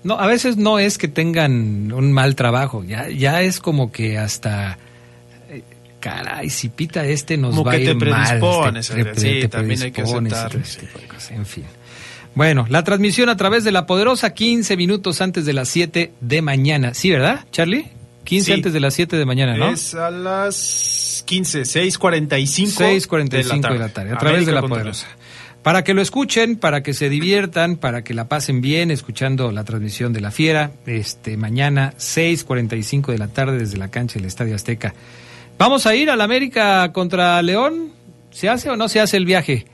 [0.03, 4.19] No, a veces no es que tengan un mal trabajo, ya, ya es como que
[4.19, 4.77] hasta,
[5.49, 5.63] eh,
[5.99, 8.23] caray, si pita este nos Como va que a ir te mal.
[8.27, 10.85] predispones, te- Adrián, te- sí, te también hay que predispones y todo aceptarlo, ese sí.
[10.85, 11.63] tipo de cosas, en fin.
[12.35, 16.41] Bueno, la transmisión a través de la poderosa 15 minutos antes de las 7 de
[16.41, 16.93] mañana.
[16.93, 17.87] ¿Sí, verdad, Charlie?
[18.25, 18.51] 15 Sí.
[18.53, 19.69] antes de las 7 de mañana, ¿no?
[19.69, 25.07] Es a las 15, 6.45 6:45 de la tarde, a través de la poderosa.
[25.63, 29.63] Para que lo escuchen, para que se diviertan, para que la pasen bien escuchando la
[29.63, 34.55] transmisión de la Fiera, este mañana 6:45 de la tarde desde la cancha del Estadio
[34.55, 34.93] Azteca.
[35.57, 37.93] Vamos a ir a la América contra León.
[38.29, 39.65] ¿Se hace o no se hace el viaje?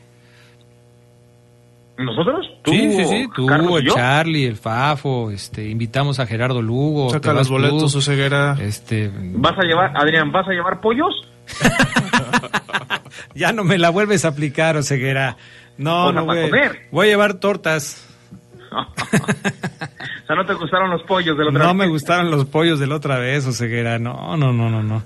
[2.06, 2.48] ¿Nosotros?
[2.64, 3.84] ¿Tú, sí, sí, sí, tú, Carlos?
[3.94, 7.10] Charlie, el Fafo, este, invitamos a Gerardo Lugo.
[7.10, 8.56] Saca los boletos, tú, o ceguera.
[8.60, 11.14] Este, ¿Vas a llevar, Adrián, vas a llevar pollos?
[13.36, 15.38] ya no me la vuelves a aplicar, Oseguera.
[15.78, 16.88] No, O sea, no voy, comer.
[16.92, 18.08] voy a llevar tortas.
[18.72, 21.76] o sea, ¿no te gustaron los pollos de la otra No vez?
[21.78, 24.00] me gustaron los pollos de la otra vez, Oseguera.
[24.00, 25.04] No, no, no, no, no.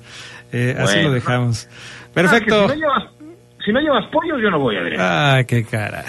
[0.52, 1.68] Eh, Así lo dejamos.
[1.72, 2.62] Ah, Perfecto.
[2.64, 3.04] si, no llevas,
[3.66, 5.02] si no llevas pollos, yo no voy, Adrián.
[5.04, 6.04] Ay, qué caray.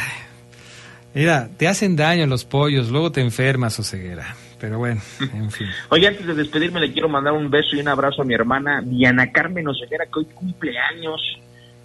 [1.17, 4.37] Mira, te hacen daño los pollos, luego te enfermas, Oseguera.
[4.61, 5.01] Pero bueno,
[5.33, 5.67] en fin.
[5.89, 8.83] Oye, antes de despedirme, le quiero mandar un beso y un abrazo a mi hermana
[8.83, 11.39] Diana Carmen Oseguera, que hoy cumple años.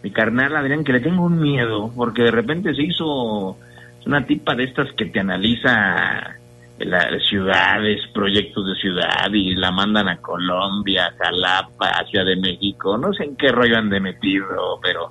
[0.03, 3.57] Mi carnal Adrián, que le tengo un miedo, porque de repente se hizo
[4.05, 6.35] una tipa de estas que te analiza
[7.29, 12.97] ciudades, proyectos de ciudad, y la mandan a Colombia, Jalapa, Ciudad de México.
[12.97, 15.09] No sé en qué rollo han de metido, pero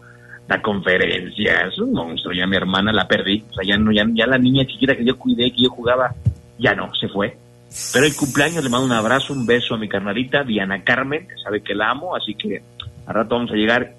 [0.50, 2.34] la conferencia es un monstruo.
[2.34, 3.44] Ya mi hermana la perdí.
[3.50, 6.12] O sea, ya, no, ya, ya la niña chiquita que yo cuidé, que yo jugaba,
[6.58, 7.36] ya no, se fue.
[7.92, 11.34] Pero el cumpleaños le mando un abrazo, un beso a mi carnalita, Diana Carmen, que
[11.40, 12.62] sabe que la amo, así que
[13.06, 13.94] al rato vamos a llegar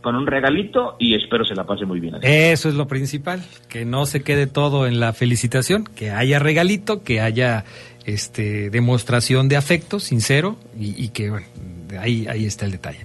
[0.00, 2.16] con un regalito y espero se la pase muy bien.
[2.22, 7.02] Eso es lo principal, que no se quede todo en la felicitación, que haya regalito,
[7.02, 7.64] que haya
[8.06, 11.46] este demostración de afecto sincero y, y que bueno,
[12.00, 13.00] ahí, ahí está el detalle.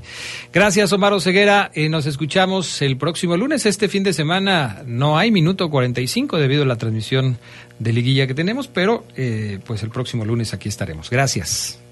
[0.52, 3.66] Gracias Omar Ceguera, nos escuchamos el próximo lunes.
[3.66, 7.38] Este fin de semana no hay minuto 45 debido a la transmisión
[7.80, 11.10] de liguilla que tenemos, pero eh, pues el próximo lunes aquí estaremos.
[11.10, 11.83] Gracias.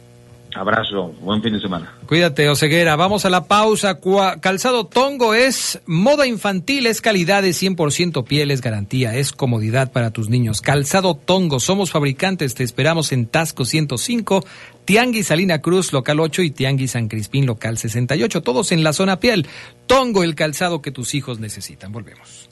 [0.56, 1.96] Abrazo, buen fin de semana.
[2.08, 2.96] Cuídate, Oseguera.
[2.96, 4.00] Vamos a la pausa.
[4.42, 10.12] Calzado Tongo es moda infantil, es calidad de 100% piel, es garantía, es comodidad para
[10.12, 10.62] tus niños.
[10.62, 14.46] Calzado Tongo, somos fabricantes, te esperamos en Tasco 105,
[14.86, 19.20] Tianguis Salina Cruz, local 8 y Tianguis San Crispín, local 68, todos en la zona
[19.20, 19.48] piel.
[19.88, 21.92] Tongo, el calzado que tus hijos necesitan.
[21.92, 22.51] Volvemos.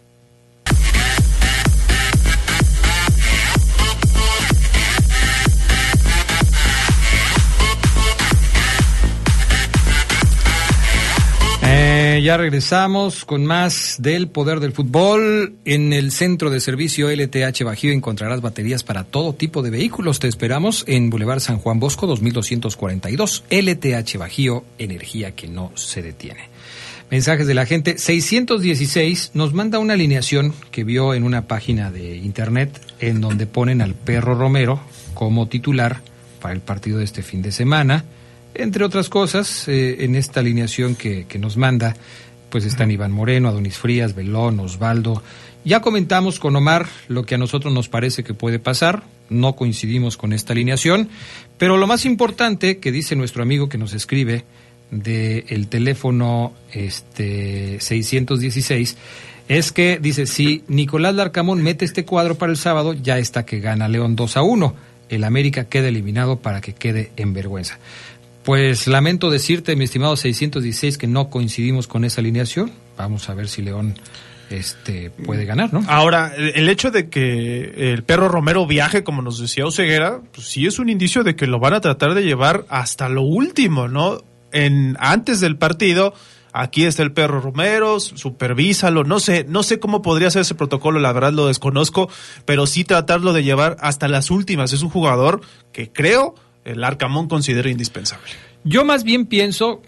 [12.21, 15.55] Ya regresamos con más del poder del fútbol.
[15.63, 20.19] En el centro de servicio LTH Bajío encontrarás baterías para todo tipo de vehículos.
[20.19, 23.45] Te esperamos en Boulevard San Juan Bosco 2242.
[23.49, 26.49] LTH Bajío, energía que no se detiene.
[27.10, 27.97] Mensajes de la gente.
[27.97, 33.82] 616 nos manda una alineación que vio en una página de internet en donde ponen
[33.82, 34.82] al perro Romero
[35.13, 36.01] como titular
[36.41, 38.03] para el partido de este fin de semana.
[38.54, 41.96] Entre otras cosas, eh, en esta alineación que, que nos manda,
[42.50, 45.22] pues están Iván Moreno, Adonis Frías, Belón, Osvaldo.
[45.66, 50.18] Ya comentamos con Omar lo que a nosotros nos parece que puede pasar, no coincidimos
[50.18, 51.10] con esta alineación,
[51.58, 54.46] pero lo más importante que dice nuestro amigo que nos escribe
[54.92, 58.98] del teléfono este 616
[59.48, 63.60] es que dice si Nicolás Larcamón mete este cuadro para el sábado ya está que
[63.60, 64.74] gana León 2 a 1
[65.10, 67.78] el América queda eliminado para que quede en vergüenza
[68.50, 72.72] pues lamento decirte, mi estimado 616, que no coincidimos con esa alineación.
[72.98, 73.94] Vamos a ver si León
[74.50, 75.84] este, puede ganar, ¿no?
[75.88, 80.66] Ahora, el hecho de que el perro Romero viaje, como nos decía Oseguera, pues sí
[80.66, 84.24] es un indicio de que lo van a tratar de llevar hasta lo último, ¿no?
[84.52, 86.16] En, antes del partido
[86.52, 91.00] aquí está el perro Romero, supervísalo, no sé, no sé cómo podría ser ese protocolo,
[91.00, 92.10] la verdad lo desconozco,
[92.46, 94.74] pero sí tratarlo de llevar hasta las últimas.
[94.74, 96.34] Es un jugador que creo
[96.69, 98.29] el Arcamón considera indispensable.
[98.63, 99.82] Yo más bien pienso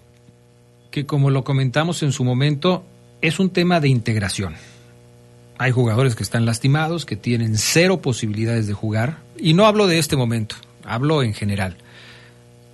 [0.90, 2.84] que como lo comentamos en su momento,
[3.22, 4.56] es un tema de integración.
[5.58, 10.00] Hay jugadores que están lastimados, que tienen cero posibilidades de jugar, y no hablo de
[10.00, 11.78] este momento, hablo en general.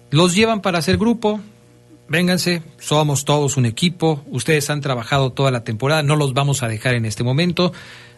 [0.10, 1.42] Los llevan para hacer grupo,
[2.08, 6.70] vénganse, somos todos un equipo, ustedes han trabajado toda la temporada, no los vamos a
[6.70, 7.74] dejar en este momento,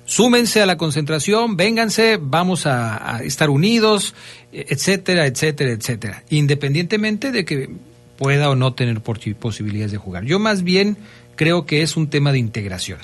[0.09, 4.15] súmense a la concentración, vénganse, vamos a, estar unidos,
[4.51, 7.69] etcétera, etcétera, etcétera, independientemente de que
[8.17, 10.25] pueda o no tener posibilidades de jugar.
[10.25, 10.97] Yo más bien
[11.35, 12.97] creo que es un tema de integración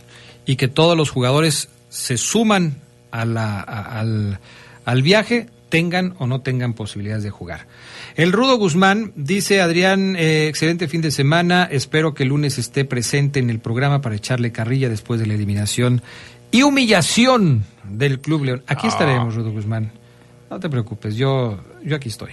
[0.47, 4.39] y que todos los jugadores se suman a la, al,
[4.83, 7.67] al viaje, tengan o no tengan posibilidades de jugar.
[8.15, 12.85] El Rudo Guzmán dice, Adrián, eh, excelente fin de semana, espero que el lunes esté
[12.85, 16.01] presente en el programa para echarle carrilla después de la eliminación
[16.55, 18.63] y humillación del Club León.
[18.67, 19.91] Aquí estaremos, Rudo Guzmán.
[20.49, 22.31] No te preocupes, yo, yo aquí estoy.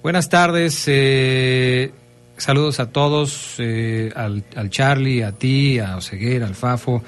[0.00, 1.90] Buenas tardes, eh,
[2.36, 7.02] saludos a todos, eh, al, al, Charlie, a ti, a Oseguera, al Fafo.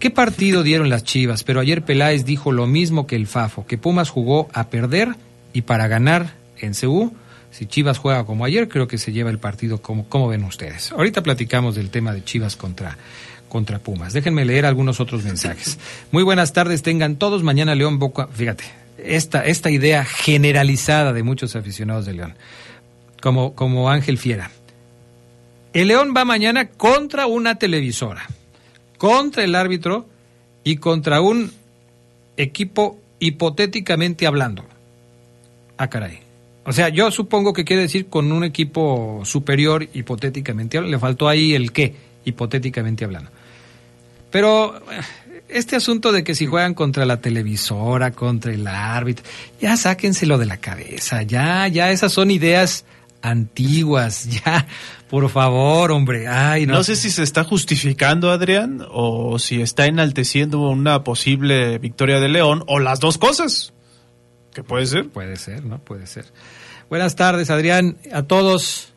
[0.00, 1.44] ¿Qué partido dieron las Chivas?
[1.44, 5.14] Pero ayer Peláez dijo lo mismo que el Fafo, que Pumas jugó a perder
[5.52, 7.14] y para ganar en CU.
[7.52, 10.90] Si Chivas juega como ayer, creo que se lleva el partido como, como ven ustedes.
[10.90, 12.98] Ahorita platicamos del tema de Chivas contra,
[13.54, 14.12] contra Pumas.
[14.12, 15.78] Déjenme leer algunos otros mensajes.
[16.10, 17.44] Muy buenas tardes, tengan todos.
[17.44, 18.26] Mañana León Boca.
[18.26, 18.64] Fíjate,
[18.98, 22.34] esta, esta idea generalizada de muchos aficionados de León,
[23.22, 24.50] como, como Ángel Fiera.
[25.72, 28.26] El León va mañana contra una televisora,
[28.98, 30.08] contra el árbitro
[30.64, 31.52] y contra un
[32.36, 34.64] equipo hipotéticamente hablando.
[35.76, 36.18] Ah, caray.
[36.64, 40.96] O sea, yo supongo que quiere decir con un equipo superior hipotéticamente hablando.
[40.96, 43.30] Le faltó ahí el qué, hipotéticamente hablando.
[44.34, 44.74] Pero
[45.48, 49.24] este asunto de que si juegan contra la televisora, contra el árbitro,
[49.60, 52.84] ya sáquenselo de la cabeza, ya, ya esas son ideas
[53.22, 54.66] antiguas, ya,
[55.08, 56.26] por favor, hombre.
[56.26, 56.74] Ay, no.
[56.74, 62.28] no sé si se está justificando, Adrián, o si está enalteciendo una posible victoria de
[62.28, 63.72] León, o las dos cosas.
[64.52, 65.10] ¿Qué puede ser?
[65.10, 65.78] Puede ser, ¿no?
[65.78, 66.24] Puede ser.
[66.90, 68.94] Buenas tardes, Adrián, a todos.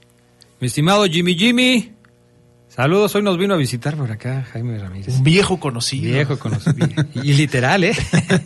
[0.59, 1.96] Mi estimado Jimmy Jimmy.
[2.77, 5.15] Saludos, hoy nos vino a visitar por acá Jaime Ramírez.
[5.17, 6.13] Un viejo conocido.
[6.13, 6.87] Viejo conocido.
[7.23, 7.95] y literal, ¿eh?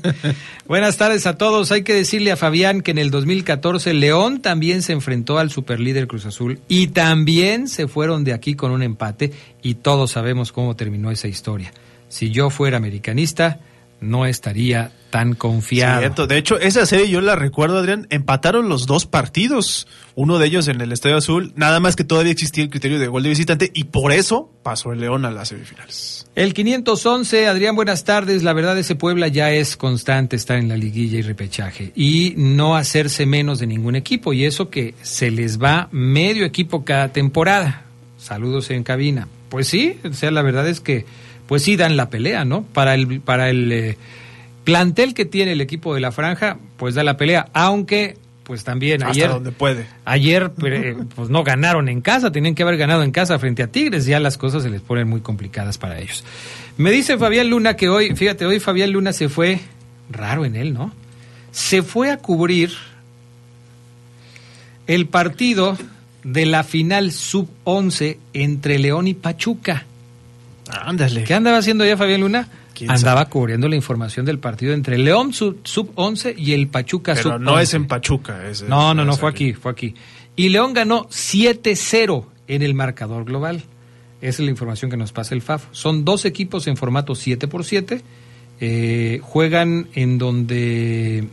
[0.69, 1.73] Buenas tardes a todos.
[1.73, 6.07] Hay que decirle a Fabián que en el 2014 León también se enfrentó al superlíder
[6.07, 10.77] Cruz Azul y también se fueron de aquí con un empate y todos sabemos cómo
[10.77, 11.73] terminó esa historia.
[12.07, 13.59] Si yo fuera americanista,
[13.99, 15.99] no estaría tan confiado.
[15.99, 16.25] Cierto.
[16.25, 20.67] De hecho, esa serie yo la recuerdo, Adrián, empataron los dos partidos, uno de ellos
[20.67, 23.69] en el Estadio Azul, nada más que todavía existía el criterio de gol de visitante
[23.73, 26.25] y por eso pasó el León a las semifinales.
[26.33, 28.41] El 511, Adrián, buenas tardes.
[28.41, 32.75] La verdad, ese Puebla ya es constante estar en la liguilla y repechaje y no
[32.75, 37.83] hacerse menos de ningún equipo y eso que se les va medio equipo cada temporada.
[38.17, 39.27] Saludos en cabina.
[39.49, 41.05] Pues sí, o sea, la verdad es que
[41.47, 42.63] pues sí dan la pelea, ¿no?
[42.63, 43.97] Para el, para el eh,
[44.63, 49.03] plantel que tiene el equipo de la franja, pues da la pelea, aunque pues también
[49.03, 49.85] Hasta ayer donde puede.
[50.03, 53.67] ayer eh, pues no ganaron en casa, tenían que haber ganado en casa frente a
[53.67, 56.23] Tigres, ya las cosas se les ponen muy complicadas para ellos.
[56.77, 59.59] Me dice Fabián Luna que hoy, fíjate, hoy Fabián Luna se fue,
[60.09, 60.91] raro en él, ¿no?
[61.51, 62.71] Se fue a cubrir
[64.87, 65.77] el partido
[66.23, 69.85] de la final sub-11 entre León y Pachuca.
[70.69, 71.23] Ándale.
[71.23, 72.47] ¿Qué andaba haciendo ya Fabián Luna?
[72.87, 77.13] ¿Quién Andaba cubriendo la información del partido entre León sub, sub 11 y el Pachuca
[77.13, 77.63] Pero sub no 11.
[77.63, 78.47] es en Pachuca.
[78.49, 79.93] es- No, no, no, fue aquí, fue aquí.
[80.35, 83.63] Y León ganó 7-0 en el marcador global.
[84.21, 85.65] Esa es la información que nos pasa el FAF.
[85.71, 88.01] Son dos equipos en formato 7 por 7
[88.59, 91.25] eh, juegan en donde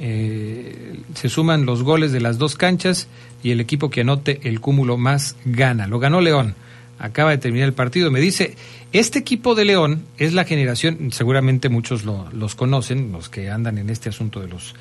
[0.00, 3.08] eh, se suman los goles de las dos canchas
[3.42, 5.86] y el equipo que anote el cúmulo más gana.
[5.86, 6.54] Lo ganó León.
[6.98, 8.10] Acaba de terminar el partido.
[8.10, 8.56] Me dice,
[8.92, 13.78] este equipo de León es la generación, seguramente muchos lo- los conocen, los que andan
[13.78, 14.74] en este asunto de los,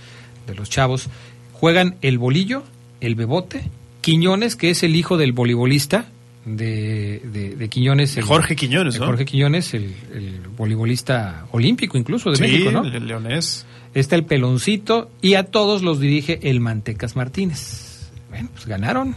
[0.48, 1.10] de los chavos,
[1.54, 2.64] juegan el bolillo,
[3.02, 3.70] el bebote,
[4.02, 6.06] Quiñones, que es el hijo del voleibolista
[6.46, 8.16] de, de, de Quiñones.
[8.18, 9.06] El- Jorge Quiñones, ¿no?
[9.06, 12.84] Jorge Quiñones, el, el voleibolista olímpico incluso de Sí, México, ¿no?
[12.84, 13.66] el leonés.
[13.94, 18.10] Está el peloncito y a todos los dirige el Mantecas Martínez.
[18.30, 19.16] Bueno, pues ganaron.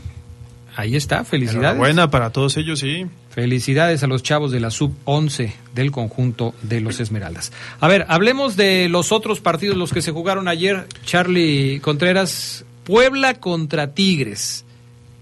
[0.76, 1.78] Ahí está, felicidades.
[1.78, 3.06] Buena para todos ellos, sí.
[3.30, 7.52] Felicidades a los chavos de la sub-11 del conjunto de los Esmeraldas.
[7.80, 10.86] A ver, hablemos de los otros partidos, los que se jugaron ayer.
[11.04, 14.64] Charlie Contreras, Puebla contra Tigres.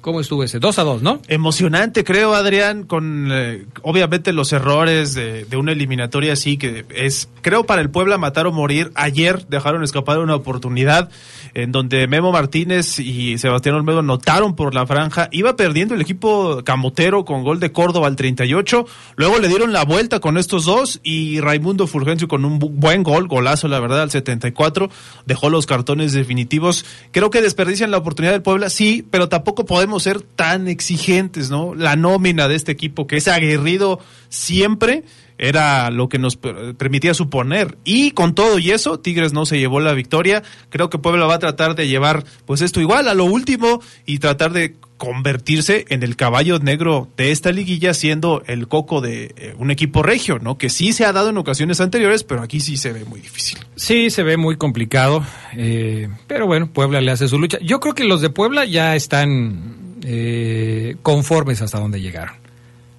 [0.01, 0.61] ¿Cómo estuvo ese?
[0.61, 1.21] 2 a 2, ¿no?
[1.27, 7.29] Emocionante, creo, Adrián, con eh, obviamente los errores de, de, una eliminatoria así, que es,
[7.43, 8.93] creo, para el Puebla matar o morir.
[8.95, 11.11] Ayer dejaron escapar una oportunidad
[11.55, 15.29] en donde Memo Martínez y Sebastián Olmedo notaron por la franja.
[15.33, 18.87] Iba perdiendo el equipo camotero con gol de Córdoba al 38.
[19.17, 23.27] Luego le dieron la vuelta con estos dos y Raimundo Fulgencio con un buen gol,
[23.27, 24.91] golazo, la verdad, al 74.
[25.27, 26.85] Dejó los cartones definitivos.
[27.11, 31.75] Creo que desperdician la oportunidad del Puebla, sí, pero tampoco podemos ser tan exigentes, ¿no?
[31.75, 35.05] La nómina de este equipo que es aguerrido siempre
[35.39, 37.79] era lo que nos permitía suponer.
[37.85, 40.43] Y con todo y eso, Tigres no se llevó la victoria.
[40.69, 44.19] Creo que Puebla va a tratar de llevar pues esto igual a lo último y
[44.19, 49.55] tratar de convertirse en el caballo negro de esta liguilla siendo el coco de eh,
[49.57, 50.59] un equipo regio, ¿no?
[50.59, 53.59] Que sí se ha dado en ocasiones anteriores, pero aquí sí se ve muy difícil.
[53.77, 55.25] Sí, se ve muy complicado,
[55.57, 57.59] eh, pero bueno, Puebla le hace su lucha.
[57.63, 62.48] Yo creo que los de Puebla ya están eh, conformes hasta donde llegaron.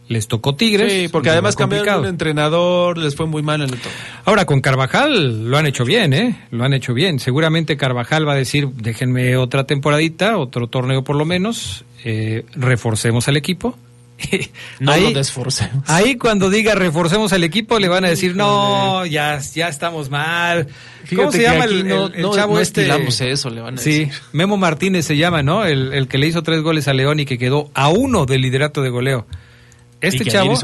[0.10, 0.92] Les tocó Tigres.
[0.92, 4.00] Sí, porque además cambiaron un entrenador, les fue muy mal en el torneo.
[4.26, 6.48] Ahora, con Carvajal lo han hecho bien, ¿eh?
[6.50, 7.20] Lo han hecho bien.
[7.20, 13.28] Seguramente Carvajal va a decir, déjenme otra temporadita, otro torneo por lo menos, eh, reforcemos
[13.28, 13.78] al equipo.
[14.80, 15.88] no ahí, lo desforcemos.
[15.88, 20.70] Ahí cuando diga reforcemos al equipo le van a decir, no, ya, ya estamos mal.
[21.16, 21.88] ¿Cómo se llama el,
[22.34, 22.90] chavo este?
[23.32, 25.66] eso, le van a sí, Memo Martínez se llama, ¿no?
[25.66, 28.42] El, el que le hizo tres goles a León y que quedó a uno del
[28.42, 29.28] liderato de goleo.
[30.02, 30.58] Este chavo,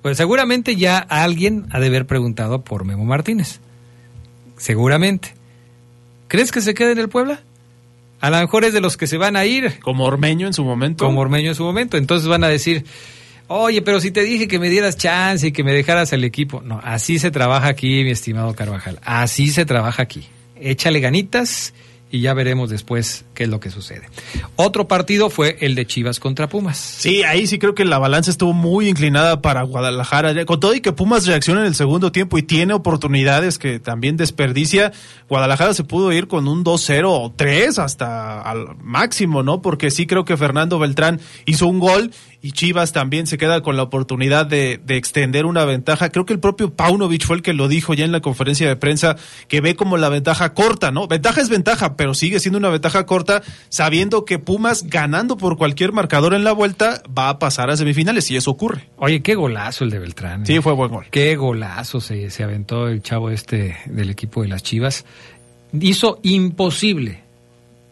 [0.00, 3.60] pues seguramente ya alguien ha de haber preguntado por Memo Martínez.
[4.56, 5.34] Seguramente.
[6.28, 7.40] ¿Crees que se quede en el Puebla?
[8.20, 9.80] A lo mejor es de los que se van a ir.
[9.80, 11.04] Como Ormeño en su momento.
[11.04, 11.96] Como Ormeño en su momento.
[11.96, 12.84] Entonces van a decir,
[13.48, 16.62] oye, pero si te dije que me dieras chance y que me dejaras al equipo.
[16.62, 19.00] No, así se trabaja aquí, mi estimado Carvajal.
[19.04, 20.28] Así se trabaja aquí.
[20.60, 21.74] Échale ganitas
[22.10, 24.08] y ya veremos después qué es lo que sucede.
[24.56, 26.78] Otro partido fue el de Chivas contra Pumas.
[26.78, 30.44] Sí, ahí sí creo que la balanza estuvo muy inclinada para Guadalajara.
[30.44, 34.16] Con todo y que Pumas reacciona en el segundo tiempo y tiene oportunidades que también
[34.16, 34.92] desperdicia,
[35.28, 39.62] Guadalajara se pudo ir con un 2-0 o 3 hasta al máximo, ¿no?
[39.62, 42.10] Porque sí creo que Fernando Beltrán hizo un gol
[42.42, 46.10] y Chivas también se queda con la oportunidad de, de, extender una ventaja.
[46.10, 48.74] Creo que el propio Paunovic fue el que lo dijo ya en la conferencia de
[48.74, 49.16] prensa,
[49.46, 51.06] que ve como la ventaja corta, ¿no?
[51.06, 53.31] Ventaja es ventaja, pero sigue siendo una ventaja corta,
[53.68, 58.30] sabiendo que Pumas, ganando por cualquier marcador en la vuelta, va a pasar a semifinales,
[58.30, 58.88] y eso ocurre.
[58.96, 60.44] Oye, qué golazo el de Beltrán.
[60.44, 61.06] Sí, fue buen gol.
[61.10, 65.04] Qué golazo se, se aventó el chavo este del equipo de las Chivas.
[65.72, 67.22] Hizo imposible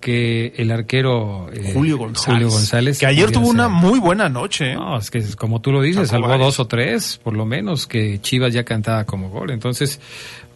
[0.00, 4.72] que el arquero eh, Julio, González, que ayer tuvo una muy buena noche.
[4.72, 4.74] ¿eh?
[4.74, 8.20] No, es que como tú lo dices, salvó dos o tres, por lo menos, que
[8.20, 9.50] Chivas ya cantaba como gol.
[9.50, 10.00] Entonces,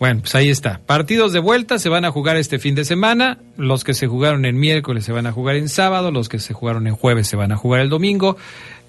[0.05, 0.83] bueno, pues ahí está.
[0.85, 3.39] Partidos de vuelta se van a jugar este fin de semana.
[3.57, 6.11] Los que se jugaron en miércoles se van a jugar en sábado.
[6.11, 8.37] Los que se jugaron en jueves se van a jugar el domingo.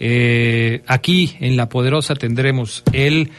[0.02, 3.32] Eh, aquí en La Poderosa tendremos el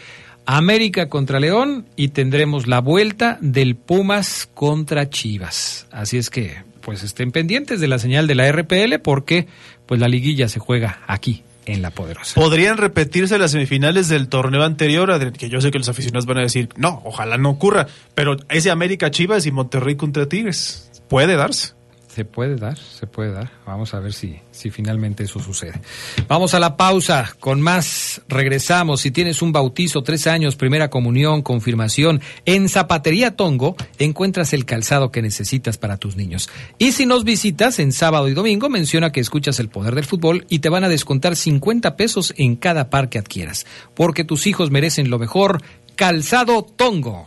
[0.47, 5.87] América contra León y tendremos la vuelta del Pumas contra Chivas.
[5.91, 9.49] Así es que pues estén pendientes de la señal de la RPL porque
[9.85, 12.35] pues la liguilla se juega aquí en La Poderosa.
[12.35, 15.33] ¿Podrían repetirse las semifinales del torneo anterior?
[15.33, 18.71] Que yo sé que los aficionados van a decir, no, ojalá no ocurra, pero ese
[18.71, 21.76] América Chivas y Monterrey contra Tigres, puede darse.
[22.17, 23.51] Se puede dar, se puede dar.
[23.67, 25.79] Vamos a ver si, si finalmente eso sucede.
[26.27, 27.37] Vamos a la pausa.
[27.39, 29.03] Con más regresamos.
[29.03, 35.13] Si tienes un bautizo, tres años, primera comunión, confirmación, en Zapatería Tongo encuentras el calzado
[35.13, 36.49] que necesitas para tus niños.
[36.79, 40.47] Y si nos visitas en sábado y domingo, menciona que escuchas el poder del fútbol
[40.49, 43.67] y te van a descontar 50 pesos en cada par que adquieras.
[43.95, 45.61] Porque tus hijos merecen lo mejor.
[45.97, 47.27] Calzado Tongo.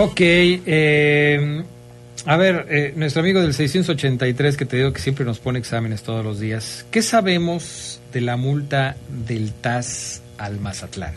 [0.00, 1.64] Ok, eh,
[2.24, 6.04] a ver, eh, nuestro amigo del 683 que te digo que siempre nos pone exámenes
[6.04, 8.96] todos los días, ¿qué sabemos de la multa
[9.26, 11.14] del TAS al Mazatlán?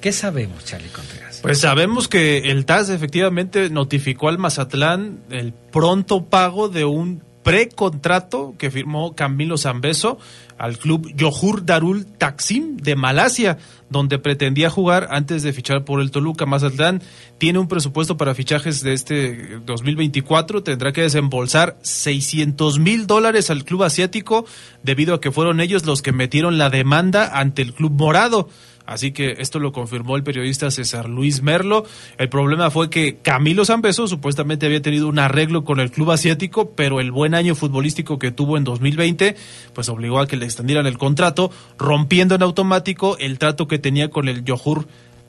[0.00, 1.40] ¿Qué sabemos, Charlie Contreras?
[1.42, 8.54] Pues sabemos que el TAS efectivamente notificó al Mazatlán el pronto pago de un precontrato
[8.56, 10.18] que firmó Camilo Zambeso
[10.58, 13.58] al club Yohur Darul Taksim de Malasia,
[13.90, 16.46] donde pretendía jugar antes de fichar por el Toluca.
[16.46, 17.02] Mazatlán
[17.38, 23.64] tiene un presupuesto para fichajes de este 2024, tendrá que desembolsar 600 mil dólares al
[23.64, 24.46] club asiático
[24.82, 28.48] debido a que fueron ellos los que metieron la demanda ante el club morado.
[28.86, 31.84] Así que esto lo confirmó el periodista César Luis Merlo.
[32.18, 36.72] El problema fue que Camilo Zambeso supuestamente había tenido un arreglo con el club asiático,
[36.72, 39.36] pero el buen año futbolístico que tuvo en 2020
[39.72, 44.10] pues obligó a que le extendieran el contrato, rompiendo en automático el trato que tenía
[44.10, 44.86] con el Yohur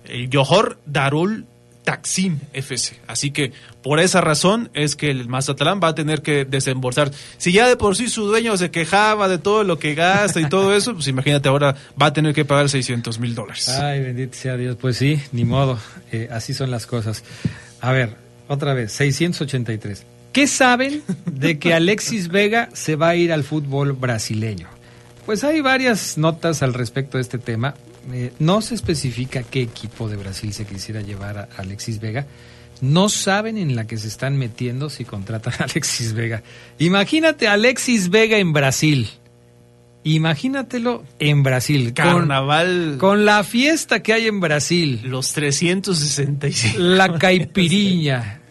[0.08, 1.48] el Johor Darul
[1.86, 3.00] Taksim FC.
[3.08, 7.12] Así que por esa razón es que el Mazatlán va a tener que desembolsar.
[7.38, 10.50] Si ya de por sí su dueño se quejaba de todo lo que gasta y
[10.50, 13.70] todo eso, pues imagínate ahora va a tener que pagar 600 mil dólares.
[13.70, 14.76] Ay, bendito sea Dios.
[14.82, 15.80] Pues sí, ni modo.
[16.12, 17.24] Eh, así son las cosas.
[17.80, 18.16] A ver,
[18.48, 20.06] otra vez, 683.
[20.34, 24.68] ¿Qué saben de que Alexis Vega se va a ir al fútbol brasileño?
[25.26, 27.76] Pues hay varias notas al respecto de este tema.
[28.12, 32.28] Eh, no se especifica qué equipo de Brasil se quisiera llevar a Alexis Vega.
[32.82, 36.44] No saben en la que se están metiendo si contratan a Alexis Vega.
[36.78, 39.10] Imagínate a Alexis Vega en Brasil.
[40.04, 41.94] Imagínatelo en Brasil.
[41.94, 42.98] Carnaval.
[43.00, 45.02] Con, con la fiesta que hay en Brasil.
[45.04, 46.78] Los 365.
[46.78, 48.42] La caipiriña.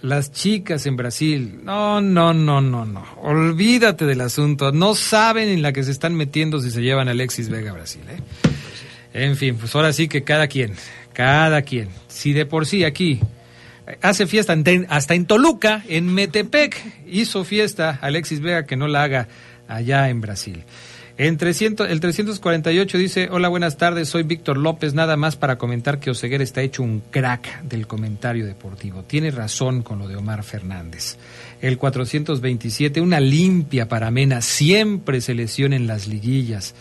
[0.00, 1.60] las chicas en Brasil.
[1.64, 3.04] No, no, no, no, no.
[3.20, 4.72] Olvídate del asunto.
[4.72, 7.74] No saben en la que se están metiendo si se llevan a Alexis Vega a
[7.74, 8.02] Brasil.
[8.08, 8.20] ¿eh?
[9.16, 10.74] En fin, pues ahora sí que cada quien.
[11.14, 11.88] Cada quien.
[12.06, 13.20] Si de por sí aquí
[14.02, 14.54] hace fiesta
[14.90, 19.28] hasta en Toluca, en Metepec, hizo fiesta Alexis Vega que no la haga
[19.68, 20.64] allá en Brasil.
[21.18, 25.98] En 300, el 348 dice, hola, buenas tardes, soy Víctor López, nada más para comentar
[25.98, 29.02] que Oseguera está hecho un crack del comentario deportivo.
[29.02, 31.16] Tiene razón con lo de Omar Fernández.
[31.62, 36.74] El 427, una limpia para Mena, siempre se lesiona en las liguillas.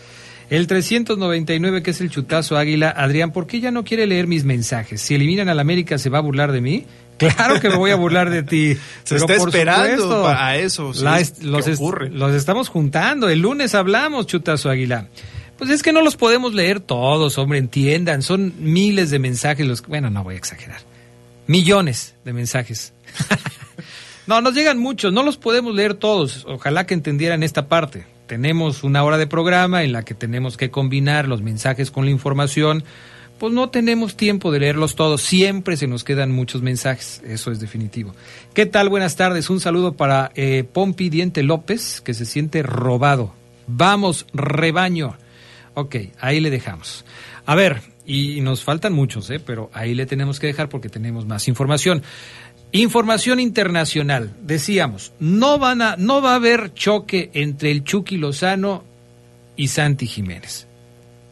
[0.49, 4.43] El 399, que es el chutazo águila, Adrián, ¿por qué ya no quiere leer mis
[4.43, 5.01] mensajes?
[5.01, 6.85] Si eliminan al América, ¿se va a burlar de mí?
[7.17, 8.77] Claro que me voy a burlar de ti.
[9.05, 10.91] Se está esperando para eso.
[11.41, 11.79] los,
[12.11, 13.29] los estamos juntando.
[13.29, 15.07] El lunes hablamos, Chutazo Águila.
[15.57, 18.21] Pues es que no los podemos leer todos, hombre, entiendan.
[18.21, 19.65] Son miles de mensajes.
[19.65, 20.81] Los, bueno, no voy a exagerar.
[21.47, 22.93] Millones de mensajes.
[24.27, 25.13] no, nos llegan muchos.
[25.13, 26.45] No los podemos leer todos.
[26.49, 28.05] Ojalá que entendieran esta parte.
[28.27, 32.11] Tenemos una hora de programa en la que tenemos que combinar los mensajes con la
[32.11, 32.83] información
[33.37, 35.21] pues no tenemos tiempo de leerlos todos.
[35.21, 38.15] Siempre se nos quedan muchos mensajes, eso es definitivo.
[38.53, 38.89] ¿Qué tal?
[38.89, 39.49] Buenas tardes.
[39.49, 43.33] Un saludo para eh, Pompi Diente López, que se siente robado.
[43.67, 45.17] Vamos, rebaño.
[45.73, 47.03] Ok, ahí le dejamos.
[47.45, 49.39] A ver, y nos faltan muchos, ¿eh?
[49.39, 52.03] pero ahí le tenemos que dejar porque tenemos más información.
[52.71, 54.33] Información internacional.
[54.41, 58.83] Decíamos, no, van a, no va a haber choque entre el Chucky Lozano
[59.55, 60.67] y Santi Jiménez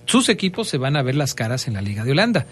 [0.06, 2.46] sus equipos se van a ver las caras en la Liga de Holanda.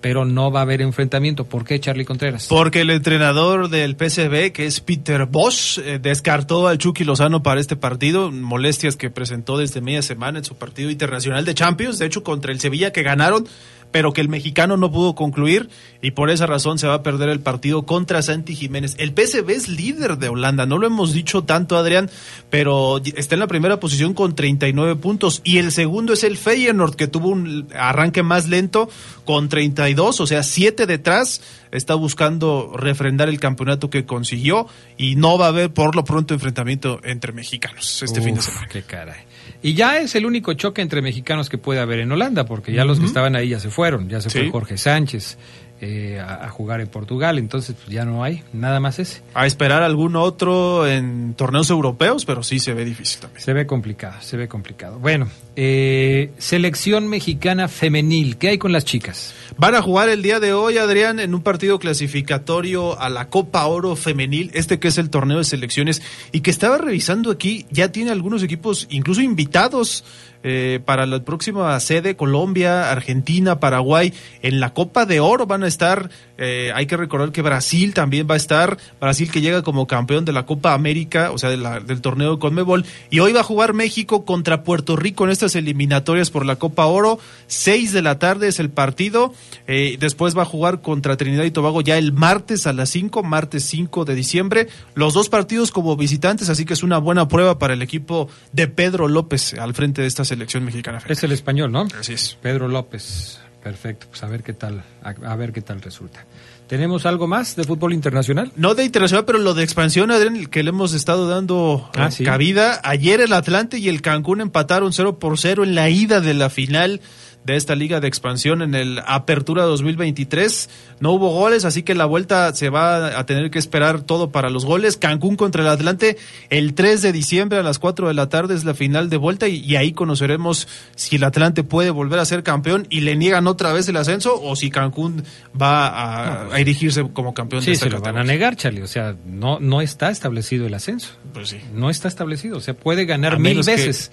[0.00, 1.44] Pero no va a haber enfrentamiento.
[1.44, 2.46] ¿Por qué, Charlie Contreras?
[2.48, 7.60] Porque el entrenador del PSV, que es Peter Bosch, eh, descartó al Chucky Lozano para
[7.60, 8.30] este partido.
[8.30, 11.98] Molestias que presentó desde media semana en su partido internacional de Champions.
[11.98, 13.46] De hecho, contra el Sevilla que ganaron
[13.90, 15.68] pero que el mexicano no pudo concluir
[16.02, 18.96] y por esa razón se va a perder el partido contra Santi Jiménez.
[18.98, 22.10] El PSV es líder de Holanda, no lo hemos dicho tanto Adrián,
[22.48, 26.96] pero está en la primera posición con 39 puntos y el segundo es el Feyenoord
[26.96, 28.88] que tuvo un arranque más lento
[29.24, 34.66] con 32, o sea, 7 detrás, está buscando refrendar el campeonato que consiguió
[34.96, 38.66] y no va a haber por lo pronto enfrentamiento entre mexicanos este fin de semana.
[38.68, 39.29] Qué caray.
[39.62, 42.84] Y ya es el único choque entre mexicanos que puede haber en Holanda, porque ya
[42.84, 45.38] los que estaban ahí ya se fueron, ya se fue Jorge Sánchez.
[45.82, 49.22] Eh, a, jugar en Portugal, entonces pues, ya no hay nada más ese.
[49.32, 53.42] A esperar algún otro en torneos europeos, pero sí se ve difícil también.
[53.42, 54.98] Se ve complicado, se ve complicado.
[54.98, 59.32] Bueno, eh, selección mexicana femenil, ¿qué hay con las chicas?
[59.56, 63.64] Van a jugar el día de hoy, Adrián, en un partido clasificatorio a la Copa
[63.64, 67.90] Oro Femenil, este que es el torneo de selecciones, y que estaba revisando aquí, ya
[67.90, 70.04] tiene algunos equipos, incluso invitados
[70.42, 75.68] eh, para la próxima sede, Colombia, Argentina, Paraguay, en la Copa de Oro van a
[75.68, 76.10] estar,
[76.40, 80.24] eh, hay que recordar que Brasil también va a estar, Brasil que llega como campeón
[80.24, 83.74] de la Copa América, o sea, del torneo de Conmebol, y hoy va a jugar
[83.74, 88.48] México contra Puerto Rico en estas eliminatorias por la Copa Oro, seis de la tarde
[88.48, 89.34] es el partido,
[89.66, 93.22] eh, después va a jugar contra Trinidad y Tobago ya el martes a las 5,
[93.22, 97.58] martes 5 de diciembre, los dos partidos como visitantes, así que es una buena prueba
[97.58, 101.02] para el equipo de Pedro López al frente de estas selección mexicana.
[101.08, 101.88] Es el español, ¿no?
[101.98, 102.38] Así es.
[102.40, 103.40] Pedro López.
[103.62, 106.24] Perfecto, pues a ver qué tal, a, ver qué tal resulta.
[106.66, 108.52] ¿Tenemos algo más de fútbol internacional?
[108.56, 112.80] No de internacional, pero lo de expansión, Adrián, que le hemos estado dando ah, cabida.
[112.84, 116.48] Ayer el Atlante y el Cancún empataron 0 por 0 en la ida de la
[116.48, 117.02] final
[117.44, 120.68] de esta liga de expansión en el Apertura 2023.
[121.00, 124.50] No hubo goles, así que la vuelta se va a tener que esperar todo para
[124.50, 124.96] los goles.
[124.96, 126.16] Cancún contra el Atlante
[126.50, 129.48] el 3 de diciembre a las 4 de la tarde es la final de vuelta
[129.48, 133.72] y, ahí conoceremos si el Atlante puede volver a ser campeón y le niegan otra
[133.72, 135.24] vez el ascenso o si Cancún
[135.60, 137.62] va a, a erigirse como campeón.
[137.62, 138.82] Sí, se lo van a negar, Charlie.
[138.82, 141.10] O sea, no, no está establecido el ascenso.
[141.32, 141.58] Pues sí.
[141.74, 142.58] No está establecido.
[142.58, 144.10] O sea, puede ganar mil veces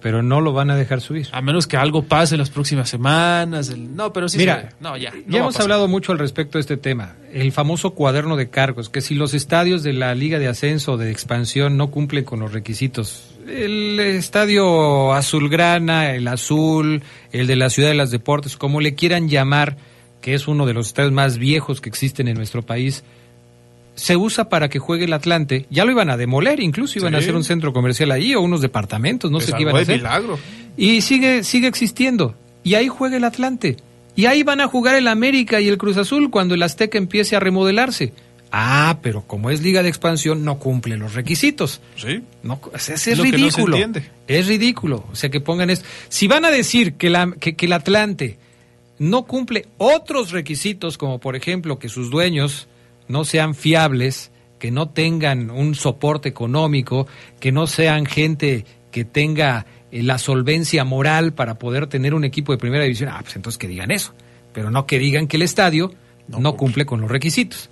[0.00, 1.28] pero no lo van a dejar subir.
[1.32, 3.68] A menos que algo pase en las próximas semanas.
[3.68, 4.38] el- No, pero sí.
[4.38, 5.10] Mira, se- no, ya.
[5.12, 7.16] no ya hemos hablado mucho al respecto de este tema.
[7.32, 10.96] El famoso cuaderno de cargos, que si los estadios de la Liga de Ascenso o
[10.96, 17.70] de Expansión no cumplen con los requisitos, el estadio azulgrana, el azul, el de la
[17.70, 19.76] Ciudad de las Deportes, como le quieran llamar,
[20.20, 23.04] que es uno de los estadios más viejos que existen en nuestro país,
[24.00, 25.66] se usa para que juegue el Atlante.
[25.68, 28.62] Ya lo iban a demoler, incluso iban a hacer un centro comercial ahí o unos
[28.62, 29.98] departamentos, no sé qué iban a hacer.
[29.98, 30.38] milagro.
[30.74, 32.34] Y sigue, sigue existiendo.
[32.64, 33.76] Y ahí juega el Atlante.
[34.16, 37.36] Y ahí van a jugar el América y el Cruz Azul cuando el Azteca empiece
[37.36, 38.14] a remodelarse.
[38.50, 41.82] Ah, pero como es liga de expansión, no cumple los requisitos.
[41.96, 42.22] Sí.
[42.42, 43.76] No, es, Es no ridículo.
[44.26, 45.04] es ridículo.
[45.12, 45.86] O sea, que pongan esto.
[46.08, 48.38] Si van a decir que, la, que, que el Atlante
[48.98, 52.66] no cumple otros requisitos, como por ejemplo que sus dueños
[53.10, 57.06] no sean fiables, que no tengan un soporte económico,
[57.40, 62.52] que no sean gente que tenga eh, la solvencia moral para poder tener un equipo
[62.52, 64.14] de primera división, ah, pues entonces que digan eso,
[64.52, 65.92] pero no que digan que el estadio
[66.28, 67.70] no, cumple con los requisitos.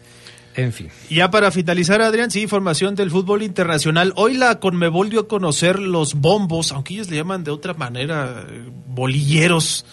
[0.56, 0.88] En fin.
[1.08, 4.12] Ya para finalizar, Adrián, sí, información del fútbol internacional.
[4.16, 8.44] Hoy la Conmebol dio a conocer los bombos, aunque ellos le llaman de otra manera,
[8.48, 9.86] eh, bolilleros,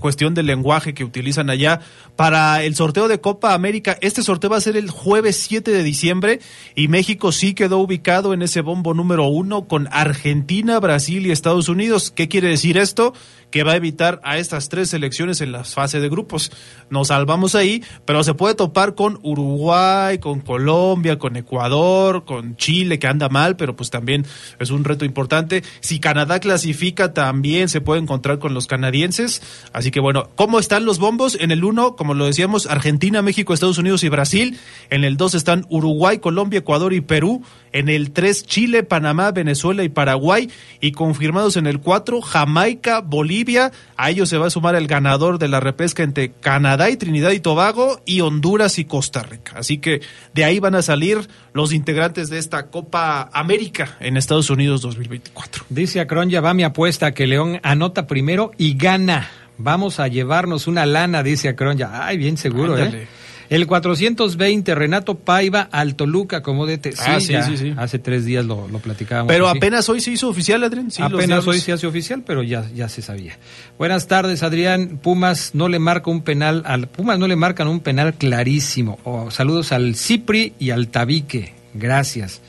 [0.00, 1.80] cuestión del lenguaje que utilizan allá,
[2.16, 3.96] para el sorteo de Copa América.
[4.00, 6.40] Este sorteo va a ser el jueves 7 de diciembre
[6.74, 11.68] y México sí quedó ubicado en ese bombo número uno con Argentina, Brasil y Estados
[11.68, 12.10] Unidos.
[12.10, 13.14] ¿Qué quiere decir esto?
[13.52, 16.50] que va a evitar a estas tres selecciones en la fase de grupos.
[16.90, 22.98] Nos salvamos ahí, pero se puede topar con Uruguay, con Colombia, con Ecuador, con Chile,
[22.98, 24.24] que anda mal, pero pues también
[24.58, 25.62] es un reto importante.
[25.80, 29.31] Si Canadá clasifica, también se puede encontrar con los canadienses.
[29.72, 31.38] Así que bueno, ¿cómo están los bombos?
[31.40, 34.58] En el 1, como lo decíamos, Argentina, México, Estados Unidos y Brasil.
[34.90, 37.42] En el 2 están Uruguay, Colombia, Ecuador y Perú.
[37.72, 40.50] En el 3, Chile, Panamá, Venezuela y Paraguay.
[40.80, 43.72] Y confirmados en el 4, Jamaica, Bolivia.
[43.96, 47.30] A ellos se va a sumar el ganador de la repesca entre Canadá y Trinidad
[47.30, 49.54] y Tobago y Honduras y Costa Rica.
[49.56, 50.02] Así que
[50.34, 55.66] de ahí van a salir los integrantes de esta Copa América en Estados Unidos 2024.
[55.68, 59.21] Dice Acron, ya va mi apuesta que León anota primero y gana.
[59.58, 62.06] Vamos a llevarnos una lana, dice Acron, ya.
[62.06, 63.02] Ay, bien seguro, Ándale.
[63.02, 63.06] ¿eh?
[63.52, 66.94] El 420, Renato Paiva al Toluca como DT.
[66.98, 67.74] Ah, sí, ya sí, sí.
[67.76, 69.30] Hace tres días lo, lo platicábamos.
[69.30, 70.90] Pero apenas hoy se hizo oficial, Adrián.
[70.90, 73.38] Sí, Apenas hoy se hace oficial, pero ya, ya se sabía.
[73.76, 74.98] Buenas tardes, Adrián.
[75.02, 78.98] Pumas no le marca un penal, al Pumas no le marcan un penal clarísimo.
[79.04, 81.52] Oh, saludos al Cipri y al Tabique.
[81.74, 82.40] Gracias.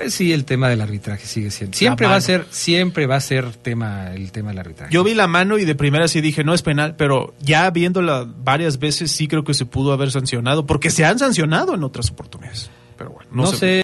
[0.00, 1.76] Pues sí, el tema del arbitraje sigue siendo.
[1.76, 4.90] Siempre va a ser, siempre va a ser tema, el tema del arbitraje.
[4.90, 8.26] Yo vi la mano y de primera sí dije, no es penal, pero ya viéndola
[8.26, 12.10] varias veces sí creo que se pudo haber sancionado, porque se han sancionado en otras
[12.10, 12.70] oportunidades.
[12.96, 13.56] Pero bueno, no, no sé.
[13.58, 13.78] sé.